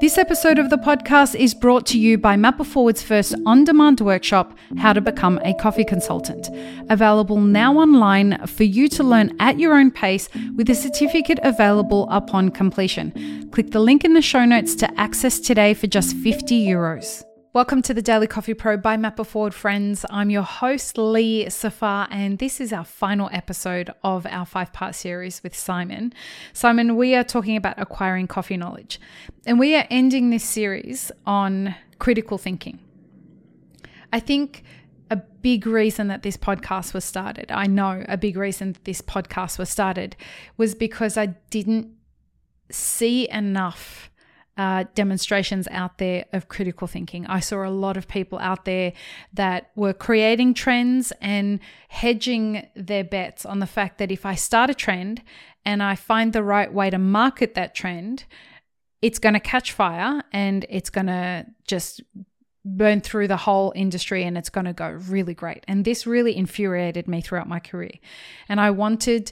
This 0.00 0.16
episode 0.16 0.60
of 0.60 0.70
the 0.70 0.76
podcast 0.76 1.34
is 1.34 1.54
brought 1.54 1.84
to 1.86 1.98
you 1.98 2.18
by 2.18 2.36
Map 2.36 2.60
It 2.60 2.64
Forward's 2.64 3.02
first 3.02 3.34
on 3.44 3.64
demand 3.64 4.00
workshop, 4.00 4.56
How 4.76 4.92
to 4.92 5.00
Become 5.00 5.40
a 5.44 5.54
Coffee 5.54 5.84
Consultant. 5.84 6.48
Available 6.88 7.40
now 7.40 7.74
online 7.74 8.46
for 8.46 8.62
you 8.62 8.88
to 8.90 9.02
learn 9.02 9.34
at 9.40 9.58
your 9.58 9.74
own 9.74 9.90
pace 9.90 10.28
with 10.54 10.70
a 10.70 10.76
certificate 10.76 11.40
available 11.42 12.08
upon 12.10 12.50
completion. 12.50 13.50
Click 13.50 13.72
the 13.72 13.80
link 13.80 14.04
in 14.04 14.14
the 14.14 14.22
show 14.22 14.44
notes 14.44 14.76
to 14.76 15.00
access 15.00 15.40
today 15.40 15.74
for 15.74 15.88
just 15.88 16.16
50 16.16 16.64
euros. 16.64 17.24
Welcome 17.58 17.82
to 17.82 17.92
the 17.92 18.02
Daily 18.02 18.28
Coffee 18.28 18.54
Pro 18.54 18.76
by 18.76 18.96
Map 18.96 19.18
It 19.18 19.24
Forward, 19.24 19.52
friends. 19.52 20.06
I'm 20.10 20.30
your 20.30 20.44
host, 20.44 20.96
Lee 20.96 21.50
Safar, 21.50 22.06
and 22.08 22.38
this 22.38 22.60
is 22.60 22.72
our 22.72 22.84
final 22.84 23.28
episode 23.32 23.90
of 24.04 24.26
our 24.26 24.46
five 24.46 24.72
part 24.72 24.94
series 24.94 25.42
with 25.42 25.56
Simon. 25.56 26.12
Simon, 26.52 26.94
we 26.94 27.16
are 27.16 27.24
talking 27.24 27.56
about 27.56 27.74
acquiring 27.76 28.28
coffee 28.28 28.56
knowledge, 28.56 29.00
and 29.44 29.58
we 29.58 29.74
are 29.74 29.88
ending 29.90 30.30
this 30.30 30.44
series 30.44 31.10
on 31.26 31.74
critical 31.98 32.38
thinking. 32.38 32.78
I 34.12 34.20
think 34.20 34.62
a 35.10 35.16
big 35.16 35.66
reason 35.66 36.06
that 36.06 36.22
this 36.22 36.36
podcast 36.36 36.94
was 36.94 37.04
started, 37.04 37.50
I 37.50 37.66
know 37.66 38.04
a 38.08 38.16
big 38.16 38.36
reason 38.36 38.76
this 38.84 39.02
podcast 39.02 39.58
was 39.58 39.68
started, 39.68 40.14
was 40.56 40.76
because 40.76 41.16
I 41.16 41.26
didn't 41.50 41.88
see 42.70 43.28
enough 43.30 44.07
uh, 44.58 44.84
demonstrations 44.96 45.68
out 45.70 45.98
there 45.98 46.24
of 46.32 46.48
critical 46.48 46.88
thinking. 46.88 47.24
I 47.26 47.38
saw 47.38 47.64
a 47.64 47.70
lot 47.70 47.96
of 47.96 48.08
people 48.08 48.40
out 48.40 48.64
there 48.64 48.92
that 49.32 49.70
were 49.76 49.92
creating 49.92 50.52
trends 50.54 51.12
and 51.20 51.60
hedging 51.88 52.66
their 52.74 53.04
bets 53.04 53.46
on 53.46 53.60
the 53.60 53.66
fact 53.66 53.98
that 53.98 54.10
if 54.10 54.26
I 54.26 54.34
start 54.34 54.68
a 54.68 54.74
trend 54.74 55.22
and 55.64 55.80
I 55.80 55.94
find 55.94 56.32
the 56.32 56.42
right 56.42 56.72
way 56.72 56.90
to 56.90 56.98
market 56.98 57.54
that 57.54 57.74
trend, 57.76 58.24
it's 59.00 59.20
going 59.20 59.34
to 59.34 59.40
catch 59.40 59.70
fire 59.70 60.24
and 60.32 60.66
it's 60.68 60.90
going 60.90 61.06
to 61.06 61.46
just 61.64 62.02
burn 62.64 63.00
through 63.00 63.28
the 63.28 63.36
whole 63.36 63.72
industry 63.76 64.24
and 64.24 64.36
it's 64.36 64.50
going 64.50 64.66
to 64.66 64.72
go 64.72 64.90
really 64.90 65.34
great. 65.34 65.64
And 65.68 65.84
this 65.84 66.04
really 66.04 66.36
infuriated 66.36 67.06
me 67.06 67.20
throughout 67.20 67.48
my 67.48 67.60
career. 67.60 67.92
And 68.48 68.60
I 68.60 68.72
wanted 68.72 69.30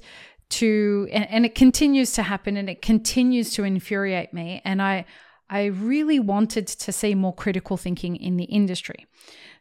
to 0.49 1.09
and, 1.13 1.29
and, 1.29 1.45
it 1.45 1.55
continues 1.55 2.13
to 2.13 2.23
happen 2.23 2.57
and 2.57 2.71
it 2.71 2.81
continues 2.81 3.51
to 3.53 3.65
infuriate 3.65 4.33
me 4.33 4.63
and 4.65 4.81
i 4.81 5.05
i 5.51 5.65
really 5.65 6.19
wanted 6.19 6.67
to 6.67 6.93
see 6.93 7.15
more 7.15 7.35
critical 7.35 7.77
thinking 7.77 8.17
in 8.17 8.37
the 8.37 8.45
industry 8.45 9.07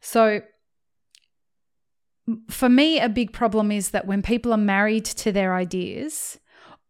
so 0.01 0.41
for 2.49 2.69
me 2.69 2.99
a 2.99 3.09
big 3.09 3.31
problem 3.33 3.71
is 3.71 3.91
that 3.91 4.07
when 4.07 4.21
people 4.21 4.51
are 4.51 4.57
married 4.57 5.05
to 5.05 5.31
their 5.31 5.53
ideas 5.53 6.39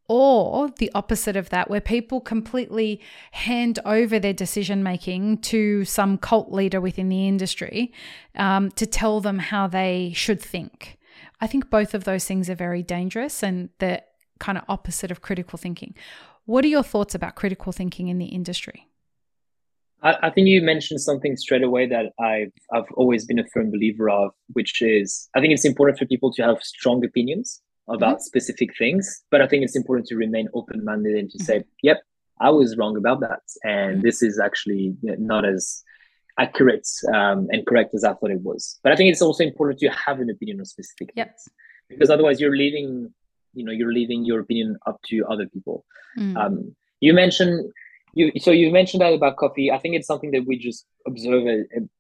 or 0.08 0.70
the 0.78 0.92
opposite 0.94 1.36
of 1.36 1.50
that, 1.50 1.70
where 1.70 1.82
people 1.82 2.22
completely 2.22 3.02
hand 3.32 3.80
over 3.86 4.20
their 4.20 4.34
decision 4.34 4.84
making 4.84 5.40
to 5.40 5.84
some 5.86 6.18
cult 6.18 6.52
leader 6.52 6.80
within 6.80 7.10
the 7.10 7.28
industry 7.28 7.92
um, 8.36 8.70
to 8.72 8.86
tell 8.86 9.20
them 9.20 9.40
how 9.40 9.68
they 9.68 10.12
should 10.16 10.40
think. 10.40 10.98
I 11.42 11.48
think 11.48 11.70
both 11.70 11.94
of 11.94 12.04
those 12.04 12.26
things 12.26 12.50
are 12.50 12.56
very 12.56 12.84
dangerous 12.84 13.42
and 13.44 13.70
the 13.80 14.04
kind 14.40 14.58
of 14.58 14.64
opposite 14.70 15.12
of 15.12 15.22
critical 15.22 15.58
thinking. 15.58 15.96
What 16.46 16.64
are 16.64 16.70
your 16.70 16.84
thoughts 16.84 17.16
about 17.16 17.36
critical 17.36 17.72
thinking 17.72 18.08
in 18.08 18.18
the 18.20 18.26
industry? 18.26 18.88
I, 20.04 20.16
I 20.24 20.30
think 20.30 20.48
you 20.48 20.62
mentioned 20.62 21.02
something 21.02 21.36
straight 21.36 21.64
away 21.64 21.88
that 21.88 22.14
I've 22.20 22.54
I've 22.72 22.92
always 22.96 23.26
been 23.26 23.40
a 23.40 23.48
firm 23.48 23.72
believer 23.72 24.10
of, 24.10 24.32
which 24.54 24.82
is 24.82 25.28
I 25.36 25.42
think 25.42 25.54
it's 25.54 25.66
important 25.66 25.98
for 25.98 26.06
people 26.06 26.32
to 26.34 26.44
have 26.44 26.62
strong 26.62 27.04
opinions 27.04 27.62
about 27.88 28.16
mm-hmm. 28.16 28.22
specific 28.22 28.78
things, 28.78 29.24
but 29.32 29.42
I 29.42 29.48
think 29.48 29.64
it's 29.64 29.76
important 29.76 30.08
to 30.08 30.16
remain 30.16 30.48
open-minded 30.54 31.16
and 31.16 31.30
to 31.32 31.38
mm-hmm. 31.38 31.46
say, 31.46 31.64
"Yep, 31.84 32.02
I 32.40 32.50
was 32.52 32.78
wrong 32.78 32.96
about 32.98 33.20
that," 33.22 33.42
and 33.64 33.96
mm-hmm. 33.96 34.06
this 34.06 34.22
is 34.22 34.40
actually 34.40 34.96
not 35.02 35.46
as 35.46 35.84
accurate 36.38 36.88
um, 37.14 37.48
and 37.52 37.66
correct 37.66 37.96
as 37.96 38.04
I 38.04 38.14
thought 38.14 38.32
it 38.32 38.42
was. 38.42 38.80
But 38.84 38.92
I 38.92 38.96
think 38.96 39.12
it's 39.12 39.22
also 39.22 39.44
important 39.44 39.80
to 39.80 39.88
have 39.90 40.20
an 40.20 40.30
opinion 40.30 40.60
on 40.60 40.66
specific 40.66 41.14
yep. 41.16 41.28
things 41.28 41.48
because 41.90 42.10
otherwise 42.10 42.40
you're 42.42 42.56
leaving, 42.56 43.14
you 43.56 43.64
know, 43.64 43.72
you're 43.72 43.94
leaving 43.94 44.26
your 44.26 44.40
opinion 44.40 44.78
up 44.86 45.02
to 45.08 45.26
other 45.30 45.48
people. 45.48 45.86
Mm. 46.18 46.38
Um, 46.38 46.76
you 47.00 47.14
mentioned 47.14 47.72
you 48.14 48.32
so 48.40 48.52
you 48.52 48.72
mentioned 48.72 49.02
that 49.02 49.14
about 49.14 49.38
coffee. 49.38 49.72
I 49.72 49.78
think 49.78 49.96
it's 49.96 50.08
something 50.08 50.32
that 50.32 50.46
we 50.46 50.58
just 50.58 50.86
observe 51.06 51.46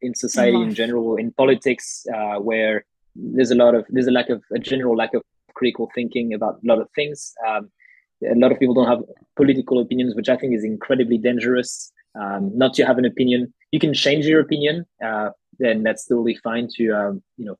in 0.01 0.15
society 0.15 0.61
in 0.61 0.73
general, 0.73 1.17
in 1.17 1.31
politics, 1.31 2.05
uh, 2.13 2.35
where 2.39 2.85
there's 3.15 3.51
a 3.51 3.55
lot 3.55 3.75
of 3.75 3.85
there's 3.89 4.07
a 4.07 4.11
lack 4.11 4.29
of 4.29 4.41
a 4.53 4.59
general 4.59 4.95
lack 4.95 5.13
of 5.13 5.23
critical 5.53 5.89
thinking 5.93 6.33
about 6.33 6.55
a 6.63 6.67
lot 6.67 6.79
of 6.79 6.87
things. 6.95 7.33
Um, 7.47 7.71
a 8.23 8.35
lot 8.35 8.51
of 8.51 8.59
people 8.59 8.73
don't 8.73 8.87
have 8.87 9.03
political 9.35 9.79
opinions, 9.79 10.15
which 10.15 10.29
I 10.29 10.37
think 10.37 10.55
is 10.55 10.63
incredibly 10.63 11.17
dangerous. 11.17 11.91
Um, 12.15 12.57
not 12.57 12.73
to 12.75 12.85
have 12.85 12.97
an 12.97 13.03
opinion 13.03 13.53
you 13.75 13.79
can 13.85 13.93
change 13.93 14.25
your 14.25 14.39
opinion 14.39 14.85
uh, 15.03 15.31
then 15.59 15.83
that's 15.83 16.05
totally 16.07 16.35
fine 16.35 16.69
to 16.75 16.91
um, 16.91 17.23
you 17.37 17.45
know 17.45 17.57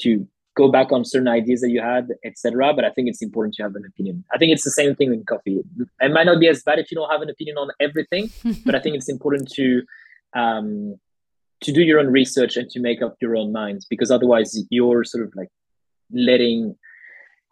to 0.00 0.26
go 0.54 0.70
back 0.70 0.92
on 0.92 1.04
certain 1.04 1.28
ideas 1.28 1.60
that 1.60 1.70
you 1.70 1.80
had 1.80 2.08
etc 2.24 2.72
but 2.74 2.84
i 2.84 2.90
think 2.90 3.08
it's 3.08 3.22
important 3.22 3.54
to 3.54 3.62
have 3.62 3.74
an 3.74 3.84
opinion 3.86 4.24
i 4.32 4.38
think 4.38 4.52
it's 4.52 4.64
the 4.64 4.70
same 4.70 4.94
thing 4.94 5.12
in 5.12 5.24
coffee 5.24 5.62
it 6.00 6.12
might 6.12 6.24
not 6.24 6.40
be 6.40 6.48
as 6.48 6.62
bad 6.62 6.78
if 6.78 6.90
you 6.90 6.96
don't 6.96 7.10
have 7.10 7.22
an 7.22 7.30
opinion 7.30 7.56
on 7.56 7.70
everything 7.80 8.30
but 8.66 8.74
i 8.74 8.80
think 8.80 8.96
it's 8.96 9.08
important 9.08 9.50
to 9.50 9.82
um, 10.34 10.98
to 11.60 11.72
do 11.72 11.82
your 11.82 12.00
own 12.00 12.08
research 12.08 12.56
and 12.56 12.68
to 12.70 12.80
make 12.80 13.00
up 13.02 13.16
your 13.20 13.36
own 13.36 13.52
minds 13.52 13.86
because 13.88 14.10
otherwise 14.10 14.58
you're 14.70 15.04
sort 15.04 15.24
of 15.24 15.32
like 15.36 15.48
letting 16.12 16.76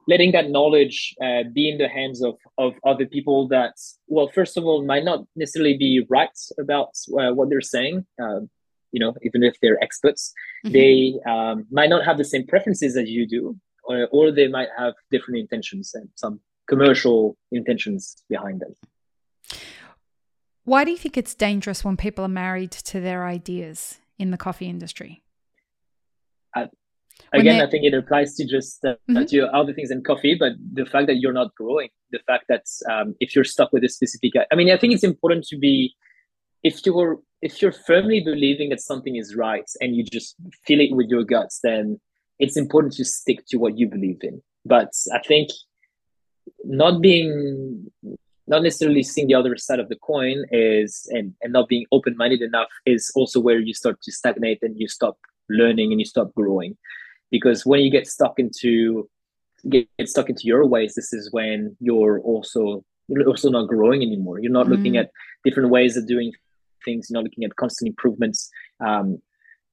letting 0.08 0.32
that 0.32 0.50
knowledge 0.50 1.14
uh, 1.22 1.42
be 1.52 1.68
in 1.68 1.78
the 1.78 1.88
hands 1.88 2.22
of, 2.22 2.36
of 2.58 2.74
other 2.84 3.06
people 3.06 3.48
that, 3.48 3.74
well, 4.08 4.28
first 4.34 4.56
of 4.56 4.64
all, 4.64 4.84
might 4.84 5.04
not 5.04 5.24
necessarily 5.36 5.76
be 5.76 6.04
right 6.08 6.36
about 6.58 6.90
uh, 7.18 7.32
what 7.32 7.48
they're 7.48 7.60
saying. 7.60 8.04
Uh, 8.22 8.40
you 8.92 9.00
know, 9.00 9.14
even 9.22 9.42
if 9.42 9.56
they're 9.60 9.82
experts, 9.82 10.32
mm-hmm. 10.64 10.72
they 10.72 11.14
um, 11.30 11.66
might 11.70 11.90
not 11.90 12.04
have 12.04 12.18
the 12.18 12.24
same 12.24 12.46
preferences 12.46 12.96
as 12.96 13.08
you 13.08 13.26
do, 13.26 13.56
or, 13.84 14.08
or 14.12 14.30
they 14.30 14.48
might 14.48 14.68
have 14.78 14.94
different 15.10 15.40
intentions 15.40 15.92
and 15.94 16.08
some 16.14 16.40
commercial 16.68 17.36
intentions 17.50 18.16
behind 18.28 18.60
them. 18.60 18.74
Why 20.64 20.84
do 20.84 20.92
you 20.92 20.98
think 20.98 21.16
it's 21.16 21.34
dangerous 21.34 21.84
when 21.84 21.96
people 21.96 22.24
are 22.24 22.28
married 22.28 22.70
to 22.70 23.00
their 23.00 23.26
ideas 23.26 23.98
in 24.18 24.30
the 24.30 24.36
coffee 24.36 24.68
industry? 24.68 25.22
again 27.32 27.60
i 27.60 27.68
think 27.68 27.84
it 27.84 27.94
applies 27.94 28.34
to 28.34 28.46
just 28.46 28.84
uh, 28.84 28.94
mm-hmm. 29.10 29.24
to 29.24 29.46
other 29.54 29.72
things 29.72 29.88
than 29.88 30.02
coffee 30.02 30.36
but 30.38 30.52
the 30.72 30.84
fact 30.84 31.06
that 31.06 31.16
you're 31.16 31.32
not 31.32 31.54
growing 31.54 31.88
the 32.10 32.18
fact 32.26 32.44
that 32.48 32.64
um, 32.90 33.14
if 33.20 33.34
you're 33.34 33.44
stuck 33.44 33.72
with 33.72 33.84
a 33.84 33.88
specific 33.88 34.32
i 34.50 34.54
mean 34.54 34.70
i 34.70 34.76
think 34.76 34.92
it's 34.92 35.04
important 35.04 35.44
to 35.44 35.56
be 35.56 35.94
if 36.62 36.84
you're 36.86 37.18
if 37.40 37.60
you're 37.60 37.72
firmly 37.72 38.20
believing 38.20 38.68
that 38.68 38.80
something 38.80 39.16
is 39.16 39.34
right 39.34 39.68
and 39.80 39.96
you 39.96 40.04
just 40.04 40.36
feel 40.64 40.80
it 40.80 40.94
with 40.94 41.08
your 41.08 41.24
guts 41.24 41.60
then 41.62 42.00
it's 42.38 42.56
important 42.56 42.92
to 42.94 43.04
stick 43.04 43.44
to 43.46 43.56
what 43.56 43.78
you 43.78 43.86
believe 43.88 44.18
in. 44.22 44.42
But 44.64 44.90
i 45.12 45.20
think 45.20 45.50
not 46.64 47.00
being 47.00 47.90
not 48.46 48.62
necessarily 48.62 49.02
seeing 49.02 49.28
the 49.28 49.34
other 49.34 49.56
side 49.56 49.78
of 49.78 49.88
the 49.88 49.96
coin 49.96 50.44
is 50.50 51.08
and, 51.10 51.32
and 51.42 51.52
not 51.52 51.68
being 51.68 51.86
open-minded 51.92 52.42
enough 52.42 52.68
is 52.84 53.10
also 53.14 53.40
where 53.40 53.60
you 53.60 53.72
start 53.72 54.00
to 54.02 54.12
stagnate 54.12 54.58
and 54.62 54.78
you 54.78 54.88
stop 54.88 55.16
learning 55.48 55.92
and 55.92 56.00
you 56.00 56.04
stop 56.04 56.34
growing. 56.34 56.76
Because 57.30 57.64
when 57.64 57.80
you 57.80 57.90
get 57.90 58.06
stuck 58.06 58.38
into 58.38 59.08
get, 59.68 59.88
get 59.98 60.08
stuck 60.08 60.28
into 60.28 60.42
your 60.44 60.66
ways 60.66 60.94
this 60.94 61.12
is 61.12 61.32
when 61.32 61.76
you're 61.80 62.20
also 62.20 62.84
you're 63.08 63.26
also 63.26 63.48
not 63.50 63.68
growing 63.68 64.02
anymore. 64.02 64.40
You're 64.40 64.52
not 64.52 64.66
mm. 64.66 64.70
looking 64.70 64.96
at 64.96 65.10
different 65.44 65.70
ways 65.70 65.96
of 65.96 66.06
doing 66.06 66.32
things 66.84 67.08
you're 67.08 67.18
not 67.18 67.24
looking 67.24 67.44
at 67.44 67.56
constant 67.56 67.88
improvements 67.88 68.50
um, 68.84 69.18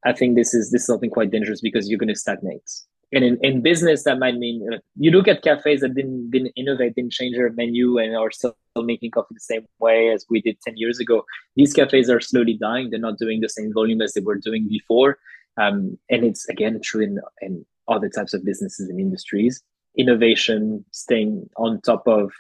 i 0.06 0.14
think 0.14 0.36
this 0.36 0.54
is 0.54 0.72
this 0.72 0.82
is 0.82 0.88
something 0.88 1.10
quite 1.10 1.32
dangerous 1.32 1.62
because 1.62 1.90
you're 1.90 2.00
going 2.00 2.08
to 2.08 2.16
stagnate. 2.16 2.70
And 3.12 3.24
in, 3.24 3.40
in 3.42 3.62
business 3.62 4.04
that 4.04 4.20
might 4.20 4.36
mean 4.36 4.68
uh, 4.72 4.78
you 4.96 5.10
look 5.10 5.28
at 5.28 5.42
cafes 5.42 5.82
that 5.82 5.96
didn't 5.96 6.30
didn't 6.30 6.54
innovate 6.56 6.96
didn't 6.96 7.12
change 7.12 7.36
their 7.36 7.52
menu 7.52 7.98
and 7.98 8.16
are 8.16 8.32
still 8.32 8.56
making 8.78 9.12
coffee 9.12 9.34
the 9.34 9.40
same 9.40 9.66
way 9.80 10.10
as 10.10 10.26
we 10.30 10.42
did 10.42 10.62
10 10.62 10.78
years 10.78 11.00
ago. 11.00 11.26
These 11.56 11.74
cafes 11.74 12.10
are 12.10 12.22
slowly 12.22 12.54
dying. 12.54 12.90
They're 12.90 13.00
not 13.00 13.18
doing 13.18 13.42
the 13.42 13.50
same 13.50 13.74
volume 13.74 14.02
as 14.02 14.14
they 14.14 14.22
were 14.22 14.36
doing 14.36 14.68
before. 14.68 15.18
Um, 15.60 15.98
and 16.10 16.24
it's 16.24 16.48
again 16.50 16.80
true 16.84 17.02
in, 17.02 17.20
in 17.42 17.66
other 17.88 18.10
types 18.10 18.34
of 18.36 18.46
businesses 18.46 18.90
and 18.90 19.00
industries. 19.00 19.64
Innovation, 19.98 20.86
staying 20.92 21.50
on 21.58 21.82
top 21.82 22.08
of 22.08 22.32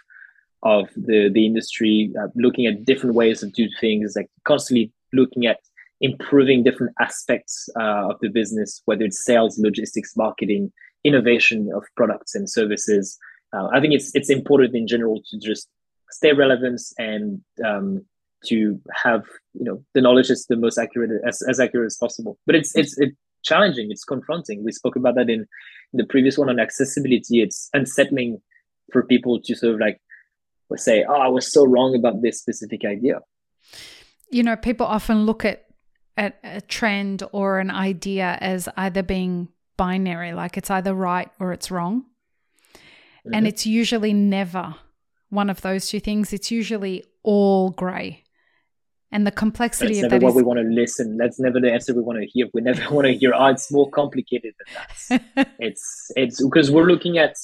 of 0.63 0.89
the 0.95 1.29
the 1.33 1.45
industry, 1.45 2.11
uh, 2.21 2.27
looking 2.35 2.65
at 2.65 2.85
different 2.85 3.15
ways 3.15 3.44
of 3.44 3.53
doing 3.53 3.69
things, 3.79 4.13
like 4.15 4.29
constantly 4.45 4.91
looking 5.13 5.45
at 5.45 5.59
improving 6.01 6.63
different 6.63 6.94
aspects 7.00 7.69
uh, 7.79 8.09
of 8.09 8.17
the 8.21 8.29
business, 8.29 8.81
whether 8.85 9.03
it's 9.03 9.23
sales, 9.23 9.57
logistics, 9.59 10.15
marketing, 10.15 10.71
innovation 11.03 11.69
of 11.75 11.83
products 11.95 12.35
and 12.35 12.50
services. 12.50 13.17
Uh, 13.53 13.67
I 13.73 13.79
think 13.79 13.94
it's 13.94 14.13
it's 14.15 14.29
important 14.29 14.75
in 14.75 14.88
general 14.88 15.21
to 15.29 15.39
just 15.39 15.67
stay 16.11 16.33
relevant 16.33 16.81
and 16.97 17.41
um, 17.65 18.06
to 18.45 18.79
have 19.03 19.23
you 19.53 19.65
know 19.65 19.83
the 19.94 20.01
knowledge 20.01 20.29
is 20.29 20.45
the 20.47 20.56
most 20.56 20.77
accurate 20.77 21.11
as, 21.27 21.41
as 21.50 21.59
accurate 21.59 21.88
as 21.88 21.97
possible. 21.97 22.38
But 22.45 22.56
it's 22.56 22.75
it's 22.75 22.97
it's 23.00 23.15
challenging 23.44 23.89
it's 23.91 24.03
confronting. 24.03 24.63
We 24.63 24.71
spoke 24.71 24.95
about 24.95 25.15
that 25.15 25.29
in, 25.29 25.41
in 25.41 25.97
the 25.97 26.06
previous 26.06 26.38
one 26.38 26.50
on 26.50 26.59
accessibility. 26.59 27.41
It's 27.41 27.69
unsettling 27.73 28.41
for 28.91 29.03
people 29.03 29.39
to 29.41 29.56
sort 29.56 29.73
of 29.73 29.79
like 29.79 30.00
say 30.77 31.04
oh 31.07 31.13
i 31.13 31.27
was 31.27 31.51
so 31.51 31.66
wrong 31.66 31.95
about 31.95 32.21
this 32.21 32.39
specific 32.39 32.86
idea 32.86 33.19
you 34.31 34.44
know, 34.44 34.56
people 34.56 34.86
often 34.86 35.25
look 35.25 35.45
at 35.45 35.66
at 36.18 36.38
a 36.44 36.60
trend 36.60 37.24
or 37.31 37.60
an 37.60 37.71
idea 37.71 38.38
as 38.42 38.68
either 38.75 39.01
being 39.01 39.48
binary, 39.77 40.33
like 40.33 40.57
it's 40.57 40.69
either 40.69 40.94
right 40.94 41.30
or 41.39 41.54
it's 41.54 41.71
wrong. 41.71 42.04
Mm-hmm. 42.74 43.33
And 43.33 43.48
it's 43.48 43.66
usually 43.66 44.12
never 44.12 44.75
one 45.30 45.50
of 45.50 45.62
those 45.62 45.88
two 45.88 46.01
things. 46.01 46.33
It's 46.33 46.51
usually 46.51 47.06
all 47.24 47.69
grey. 47.69 48.24
And 49.12 49.25
the 49.25 49.31
complexity 49.31 49.94
That's 49.94 50.06
of 50.06 50.12
never 50.12 50.19
that 50.19 50.25
what 50.25 50.30
is 50.31 50.36
we 50.36 50.44
want 50.44 50.60
to 50.60 50.66
listen. 50.66 51.16
That's 51.16 51.39
never 51.39 51.60
the 51.60 51.71
answer 51.71 51.95
we 51.95 52.01
want 52.01 52.19
to 52.19 52.25
hear. 52.25 52.48
We 52.54 52.62
never 52.62 52.83
want 52.94 53.07
to 53.07 53.13
hear, 53.13 53.33
oh, 53.33 53.48
it's 53.48 53.71
more 53.71 53.89
complicated 53.89 54.54
than 54.60 55.21
that. 55.38 55.56
it's 55.60 56.12
it's 56.18 56.44
because 56.44 56.69
we're 56.69 56.86
looking 56.86 57.18
at 57.18 57.36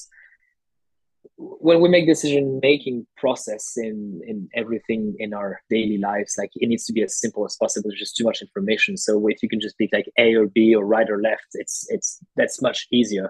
when 1.37 1.81
we 1.81 1.89
make 1.89 2.07
decision 2.07 2.59
making 2.61 3.05
process 3.17 3.73
in 3.75 4.21
in 4.25 4.47
everything 4.55 5.15
in 5.19 5.33
our 5.33 5.59
daily 5.69 5.97
lives 5.97 6.35
like 6.37 6.51
it 6.55 6.67
needs 6.67 6.85
to 6.85 6.93
be 6.93 7.03
as 7.03 7.19
simple 7.19 7.45
as 7.45 7.57
possible. 7.59 7.89
There's 7.89 7.99
just 7.99 8.15
too 8.15 8.23
much 8.23 8.41
information. 8.41 8.95
So 8.97 9.27
if 9.27 9.43
you 9.43 9.49
can 9.49 9.59
just 9.59 9.77
pick 9.77 9.89
like 9.91 10.09
a 10.17 10.33
or 10.35 10.47
b 10.47 10.73
or 10.73 10.85
right 10.85 11.09
or 11.09 11.21
left 11.21 11.47
it's 11.53 11.85
it's 11.89 12.19
that's 12.35 12.61
much 12.61 12.87
easier 12.91 13.29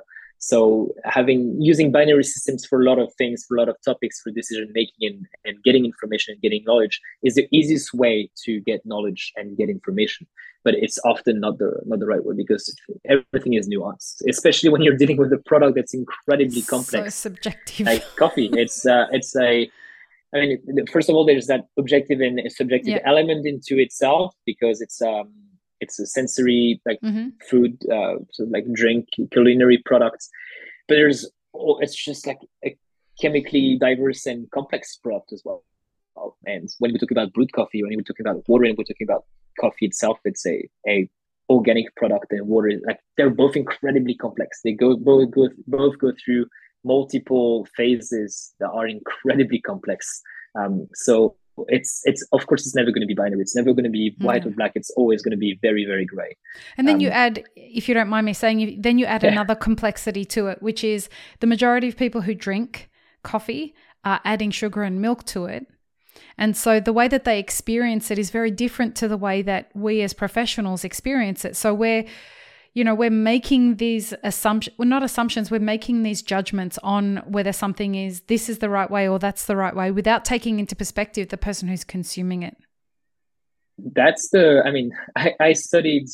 so 0.50 0.94
having 1.18 1.40
using 1.60 1.92
binary 1.92 2.24
systems 2.24 2.66
for 2.70 2.82
a 2.82 2.86
lot 2.86 3.00
of 3.00 3.12
things 3.18 3.44
for 3.48 3.56
a 3.58 3.60
lot 3.60 3.70
of 3.70 3.76
topics 3.84 4.22
for 4.22 4.30
decision 4.32 4.70
making 4.74 5.02
and, 5.10 5.26
and 5.46 5.64
getting 5.64 5.86
information 5.86 6.34
and 6.34 6.42
getting 6.42 6.64
knowledge 6.66 7.02
is 7.24 7.34
the 7.34 7.48
easiest 7.52 7.94
way 7.94 8.30
to 8.44 8.60
get 8.62 8.86
knowledge 8.86 9.32
and 9.38 9.58
get 9.58 9.70
information 9.70 10.28
but 10.66 10.74
it's 10.76 11.00
often 11.06 11.40
not 11.40 11.58
the 11.60 11.72
not 11.86 12.00
the 12.00 12.08
right 12.08 12.26
way 12.26 12.36
because 12.36 12.76
everything 13.08 13.54
is 13.54 13.70
nuanced, 13.70 14.16
especially 14.28 14.70
when 14.70 14.82
you're 14.82 14.98
dealing 14.98 15.18
with 15.18 15.32
a 15.32 15.38
product 15.46 15.76
that's 15.76 15.94
incredibly 15.94 16.64
complex. 16.64 17.16
So 17.16 17.30
subjective. 17.30 17.86
Like 17.86 18.04
coffee, 18.18 18.50
it's 18.54 18.86
uh, 18.86 19.06
it's 19.12 19.34
a. 19.38 19.70
I 20.34 20.40
mean, 20.40 20.58
first 20.92 21.08
of 21.08 21.16
all, 21.16 21.24
there's 21.24 21.48
that 21.48 21.62
objective 21.78 22.20
and 22.20 22.42
subjective 22.52 22.96
yeah. 22.96 23.12
element 23.12 23.46
into 23.46 23.80
itself 23.80 24.34
because 24.46 24.82
it's 24.82 25.02
um 25.02 25.32
it's 25.82 26.00
a 26.00 26.06
sensory 26.06 26.82
like 26.86 27.00
mm-hmm. 27.02 27.30
food, 27.50 27.78
uh, 27.92 28.16
so 28.32 28.46
like 28.46 28.66
drink, 28.74 29.08
culinary 29.32 29.82
products, 29.86 30.30
but 30.88 30.96
there's 30.96 31.30
oh, 31.56 31.78
it's 31.80 31.96
just 31.96 32.28
like 32.28 32.40
a 32.66 32.76
chemically 33.20 33.78
diverse 33.80 34.26
and 34.26 34.50
complex 34.52 34.98
product 34.98 35.32
as 35.34 35.42
well. 35.46 35.64
And 36.46 36.70
when 36.80 36.94
we 36.94 37.00
talk 37.00 37.12
about 37.12 37.34
brewed 37.34 37.52
coffee, 37.52 37.84
when 37.84 37.92
we're 37.96 38.02
talking 38.02 38.26
about 38.26 38.44
water, 38.48 38.66
and 38.66 38.78
we're 38.78 38.86
talking 38.86 39.08
about 39.08 39.26
coffee 39.60 39.86
itself, 39.86 40.18
it's 40.24 40.46
a, 40.46 40.68
a 40.88 41.10
organic 41.50 41.94
product 41.96 42.32
and 42.32 42.48
water. 42.48 42.72
Like 42.88 43.00
they're 43.18 43.30
both 43.30 43.56
incredibly 43.56 44.16
complex. 44.16 44.60
They 44.64 44.74
go 44.74 44.96
both 44.96 45.32
go 45.32 45.50
both 45.68 45.98
go 46.00 46.14
through 46.24 46.46
multiple 46.84 47.68
phases 47.76 48.54
that 48.60 48.70
are 48.70 48.88
incredibly 48.88 49.60
complex. 49.60 50.22
Um, 50.58 50.88
so 50.94 51.36
it's 51.68 52.02
it's 52.06 52.26
of 52.32 52.46
course 52.48 52.66
it's 52.66 52.76
never 52.76 52.92
going 52.92 53.02
to 53.02 53.08
be 53.08 53.14
binary. 53.14 53.42
It's 53.42 53.56
never 53.56 53.74
going 53.74 53.86
to 53.86 53.90
be 53.90 54.16
white 54.20 54.44
mm. 54.44 54.48
or 54.48 54.52
black. 54.52 54.74
It's 54.76 54.92
always 54.92 55.22
going 55.22 55.32
to 55.32 55.38
be 55.38 55.58
very 55.62 55.86
very 55.86 56.06
gray. 56.06 56.38
And 56.78 56.88
then 56.88 56.96
um, 56.96 57.02
you 57.02 57.10
add, 57.10 57.44
if 57.56 57.88
you 57.88 57.94
don't 57.94 58.10
mind 58.10 58.26
me 58.26 58.34
saying, 58.34 58.60
you, 58.60 58.82
then 58.82 58.98
you 58.98 59.06
add 59.06 59.24
yeah. 59.24 59.32
another 59.32 59.56
complexity 59.56 60.26
to 60.26 60.48
it, 60.48 60.62
which 60.62 60.84
is 60.84 61.10
the 61.40 61.48
majority 61.48 61.88
of 61.88 61.98
people 61.98 62.22
who 62.22 62.34
drink 62.34 62.90
coffee 63.24 63.74
are 64.04 64.22
adding 64.24 64.52
sugar 64.52 64.84
and 64.84 65.02
milk 65.02 65.26
to 65.26 65.46
it 65.46 65.68
and 66.38 66.56
so 66.56 66.80
the 66.80 66.94
way 66.94 67.08
that 67.08 67.24
they 67.24 67.40
experience 67.40 68.12
it 68.12 68.20
is 68.20 68.30
very 68.30 68.52
different 68.52 68.96
to 68.98 69.08
the 69.08 69.18
way 69.18 69.42
that 69.42 69.70
we 69.74 70.02
as 70.02 70.14
professionals 70.14 70.84
experience 70.84 71.46
it. 71.46 71.56
So 71.56 71.74
we're 71.74 72.06
you 72.76 72.84
know, 72.84 72.94
we're 72.94 73.10
making 73.10 73.78
these 73.78 74.14
assumptions, 74.22 74.78
well, 74.78 74.88
not 74.88 75.02
assumptions, 75.02 75.50
we're 75.50 75.60
making 75.60 76.04
these 76.04 76.22
judgments 76.22 76.78
on 76.84 77.24
whether 77.26 77.54
something 77.54 77.96
is 77.96 78.20
this 78.28 78.50
is 78.50 78.60
the 78.60 78.70
right 78.70 78.92
way 78.92 79.08
or 79.08 79.18
that's 79.18 79.46
the 79.46 79.56
right 79.56 79.74
way 79.74 79.92
without 79.92 80.26
taking 80.26 80.60
into 80.60 80.76
perspective 80.76 81.30
the 81.30 81.38
person 81.38 81.70
who's 81.70 81.86
consuming 81.86 82.44
it. 82.44 82.58
That's 83.78 84.30
the, 84.30 84.62
I 84.66 84.72
mean, 84.72 84.92
I, 85.16 85.34
I 85.40 85.54
studied, 85.54 86.10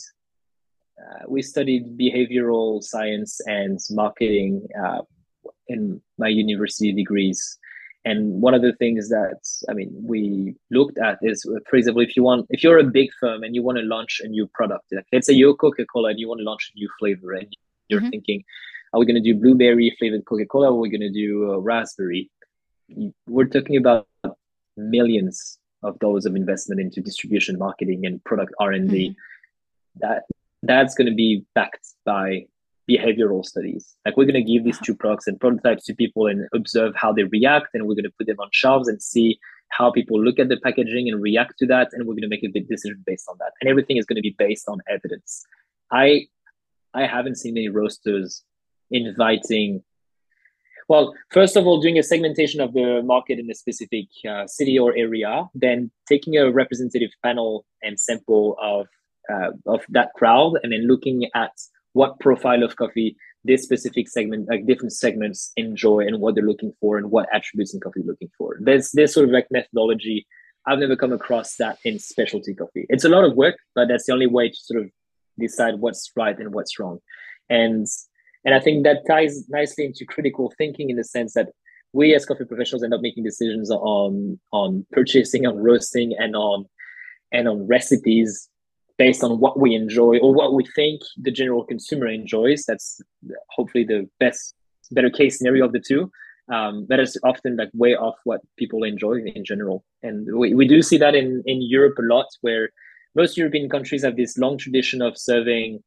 uh, 0.99 1.23
we 1.27 1.41
studied 1.41 1.97
behavioral 1.97 2.83
science 2.83 3.41
and 3.47 3.79
marketing 3.89 4.67
uh, 4.85 5.01
in 5.67 5.99
my 6.19 6.27
university 6.27 6.93
degrees. 6.93 7.57
And 8.03 8.41
one 8.41 8.55
of 8.55 8.63
the 8.63 8.73
things 8.73 9.09
that 9.09 9.41
I 9.69 9.73
mean 9.73 9.91
we 9.93 10.55
looked 10.71 10.97
at 10.97 11.19
is, 11.21 11.43
for 11.69 11.75
example, 11.75 12.01
if 12.01 12.15
you 12.15 12.23
want, 12.23 12.47
if 12.49 12.63
you're 12.63 12.79
a 12.79 12.83
big 12.83 13.09
firm 13.19 13.43
and 13.43 13.53
you 13.53 13.61
want 13.61 13.77
to 13.77 13.83
launch 13.83 14.21
a 14.23 14.27
new 14.27 14.47
product, 14.47 14.85
like 14.91 15.05
let's 15.13 15.27
say 15.27 15.33
you're 15.33 15.53
Coca-Cola 15.53 16.09
and 16.09 16.19
you 16.19 16.27
want 16.27 16.39
to 16.39 16.43
launch 16.43 16.71
a 16.73 16.79
new 16.79 16.89
flavor, 16.97 17.33
and 17.33 17.55
you're 17.89 17.99
mm-hmm. 17.99 18.09
thinking, 18.09 18.43
are 18.93 18.99
we 18.99 19.05
going 19.05 19.21
to 19.21 19.21
do 19.21 19.39
blueberry 19.39 19.95
flavored 19.99 20.25
Coca-Cola, 20.25 20.71
or 20.71 20.77
are 20.77 20.79
we 20.79 20.89
going 20.89 21.01
to 21.01 21.11
do 21.11 21.59
raspberry? 21.59 22.29
We're 23.27 23.45
talking 23.45 23.77
about 23.77 24.07
millions 24.77 25.59
of 25.83 25.99
dollars 25.99 26.25
of 26.25 26.35
investment 26.35 26.81
into 26.81 27.01
distribution, 27.01 27.57
marketing, 27.57 28.05
and 28.05 28.23
product 28.23 28.53
R 28.59 28.71
and 28.71 28.89
D. 28.89 29.09
Mm-hmm. 29.09 29.99
That 29.99 30.23
that's 30.63 30.95
going 30.95 31.07
to 31.07 31.15
be 31.15 31.45
backed 31.53 31.87
by 32.05 32.47
behavioral 32.89 33.45
studies. 33.45 33.95
Like 34.05 34.17
we're 34.17 34.25
going 34.25 34.43
to 34.45 34.51
give 34.51 34.63
these 34.63 34.79
two 34.79 34.95
products 34.95 35.27
and 35.27 35.39
prototypes 35.39 35.85
to 35.85 35.93
people 35.93 36.27
and 36.27 36.47
observe 36.53 36.93
how 36.95 37.13
they 37.13 37.23
react, 37.23 37.69
and 37.73 37.87
we're 37.87 37.95
going 37.95 38.03
to 38.05 38.17
put 38.17 38.27
them 38.27 38.39
on 38.39 38.49
shelves 38.51 38.87
and 38.87 39.01
see 39.01 39.39
how 39.69 39.91
people 39.91 40.21
look 40.21 40.37
at 40.39 40.49
the 40.49 40.57
packaging 40.57 41.09
and 41.09 41.21
react 41.21 41.57
to 41.59 41.65
that, 41.67 41.89
and 41.93 42.05
we're 42.05 42.13
going 42.13 42.21
to 42.21 42.27
make 42.27 42.43
a 42.43 42.49
big 42.49 42.67
decision 42.67 43.01
based 43.05 43.27
on 43.29 43.37
that. 43.39 43.53
And 43.61 43.69
everything 43.69 43.97
is 43.97 44.05
going 44.05 44.17
to 44.17 44.21
be 44.21 44.35
based 44.37 44.67
on 44.67 44.79
evidence. 44.89 45.45
I 45.91 46.27
I 46.93 47.05
haven't 47.05 47.35
seen 47.35 47.57
any 47.57 47.69
roasters 47.69 48.43
inviting. 48.89 49.83
Well, 50.89 51.13
first 51.29 51.55
of 51.55 51.65
all, 51.65 51.79
doing 51.79 51.97
a 51.97 52.03
segmentation 52.03 52.59
of 52.59 52.73
the 52.73 53.01
market 53.01 53.39
in 53.39 53.49
a 53.49 53.55
specific 53.55 54.07
uh, 54.29 54.45
city 54.45 54.77
or 54.77 54.93
area, 54.97 55.45
then 55.55 55.89
taking 56.09 56.35
a 56.37 56.51
representative 56.51 57.11
panel 57.23 57.65
and 57.81 57.97
sample 57.97 58.57
of 58.61 58.87
uh, 59.31 59.51
of 59.65 59.81
that 59.89 60.09
crowd, 60.15 60.59
and 60.63 60.73
then 60.73 60.87
looking 60.87 61.29
at 61.33 61.53
what 61.93 62.19
profile 62.19 62.63
of 62.63 62.75
coffee 62.75 63.15
this 63.43 63.63
specific 63.63 64.07
segment, 64.07 64.47
like 64.49 64.65
different 64.65 64.93
segments, 64.93 65.51
enjoy 65.57 65.99
and 65.99 66.19
what 66.19 66.35
they're 66.35 66.43
looking 66.43 66.73
for 66.79 66.97
and 66.97 67.09
what 67.09 67.27
attributes 67.33 67.73
in 67.73 67.79
coffee 67.79 68.01
they're 68.01 68.11
looking 68.11 68.31
for. 68.37 68.57
There's 68.61 68.91
this 68.91 69.13
sort 69.13 69.27
of 69.27 69.31
like 69.31 69.47
methodology. 69.49 70.27
I've 70.67 70.79
never 70.79 70.95
come 70.95 71.11
across 71.11 71.55
that 71.55 71.79
in 71.83 71.97
specialty 71.97 72.53
coffee. 72.53 72.85
It's 72.89 73.03
a 73.03 73.09
lot 73.09 73.23
of 73.23 73.35
work, 73.35 73.55
but 73.73 73.87
that's 73.87 74.05
the 74.05 74.13
only 74.13 74.27
way 74.27 74.49
to 74.49 74.55
sort 74.55 74.83
of 74.83 74.91
decide 75.39 75.75
what's 75.79 76.11
right 76.15 76.37
and 76.37 76.53
what's 76.53 76.79
wrong. 76.79 76.99
And 77.49 77.87
and 78.45 78.55
I 78.55 78.59
think 78.59 78.83
that 78.83 79.05
ties 79.07 79.47
nicely 79.49 79.85
into 79.85 80.05
critical 80.05 80.53
thinking 80.57 80.89
in 80.89 80.97
the 80.97 81.03
sense 81.03 81.33
that 81.33 81.49
we 81.93 82.15
as 82.15 82.25
coffee 82.25 82.45
professionals 82.45 82.83
end 82.83 82.93
up 82.93 83.01
making 83.01 83.23
decisions 83.23 83.71
on 83.71 84.39
on 84.51 84.85
purchasing, 84.91 85.47
on 85.47 85.57
roasting, 85.57 86.13
and 86.17 86.35
on 86.35 86.65
and 87.31 87.47
on 87.47 87.65
recipes 87.65 88.49
based 89.05 89.23
on 89.23 89.39
what 89.39 89.55
we 89.63 89.73
enjoy 89.73 90.13
or 90.23 90.31
what 90.39 90.53
we 90.53 90.63
think 90.75 91.01
the 91.27 91.31
general 91.31 91.63
consumer 91.71 92.07
enjoys. 92.07 92.59
That's 92.67 93.01
hopefully 93.55 93.85
the 93.93 94.07
best, 94.19 94.53
better 94.91 95.09
case 95.09 95.33
scenario 95.39 95.65
of 95.65 95.73
the 95.73 95.83
two. 95.89 96.11
Um, 96.55 96.85
that 96.89 96.99
is 96.99 97.17
often 97.23 97.57
like 97.61 97.71
way 97.73 97.93
off 97.95 98.17
what 98.25 98.41
people 98.59 98.83
enjoy 98.83 99.15
in 99.37 99.43
general. 99.43 99.83
And 100.03 100.17
we, 100.41 100.53
we 100.53 100.67
do 100.67 100.83
see 100.83 100.99
that 100.99 101.15
in, 101.15 101.41
in 101.47 101.59
Europe 101.77 101.97
a 101.97 102.07
lot, 102.13 102.27
where 102.41 102.69
most 103.15 103.37
European 103.37 103.69
countries 103.69 104.03
have 104.03 104.17
this 104.17 104.37
long 104.37 104.59
tradition 104.59 105.01
of 105.01 105.17
serving, 105.17 105.79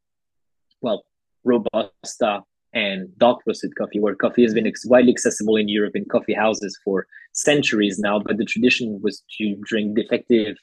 well, 0.80 1.04
Robusta 1.44 2.42
and 2.72 3.16
dark 3.18 3.38
roasted 3.46 3.76
coffee, 3.76 4.00
where 4.00 4.16
coffee 4.16 4.42
has 4.42 4.54
been 4.54 4.72
widely 4.86 5.12
accessible 5.12 5.54
in 5.54 5.68
Europe 5.68 5.94
in 5.94 6.04
coffee 6.06 6.34
houses 6.34 6.76
for 6.84 7.06
centuries 7.32 7.96
now. 8.00 8.18
But 8.18 8.38
the 8.38 8.50
tradition 8.52 9.00
was 9.04 9.22
to 9.38 9.54
drink 9.70 9.94
defective 9.94 10.56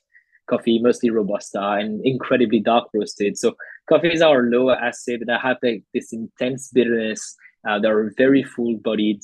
coffee, 0.51 0.79
mostly 0.79 1.10
robusta 1.10 1.62
and 1.81 2.05
incredibly 2.05 2.60
dark 2.60 2.86
roasted. 2.93 3.38
So 3.38 3.55
coffees 3.89 4.22
are 4.22 4.43
lower 4.43 4.75
acid 4.75 5.24
that 5.27 5.41
have 5.41 5.58
like 5.63 5.84
this 5.93 6.12
intense 6.13 6.70
bitterness. 6.74 7.36
Uh, 7.67 7.79
they 7.79 7.88
are 7.88 8.13
very 8.17 8.43
full 8.43 8.75
bodied. 8.77 9.22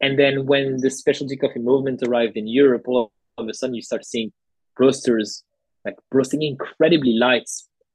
And 0.00 0.18
then 0.18 0.46
when 0.46 0.80
the 0.80 0.90
specialty 0.90 1.36
coffee 1.36 1.64
movement 1.70 2.02
arrived 2.06 2.36
in 2.36 2.46
Europe, 2.46 2.84
all 2.86 3.12
of 3.38 3.48
a 3.48 3.54
sudden 3.54 3.74
you 3.74 3.82
start 3.82 4.04
seeing 4.04 4.30
roasters 4.78 5.42
like 5.84 5.96
roasting 6.12 6.42
incredibly 6.42 7.14
light 7.14 7.48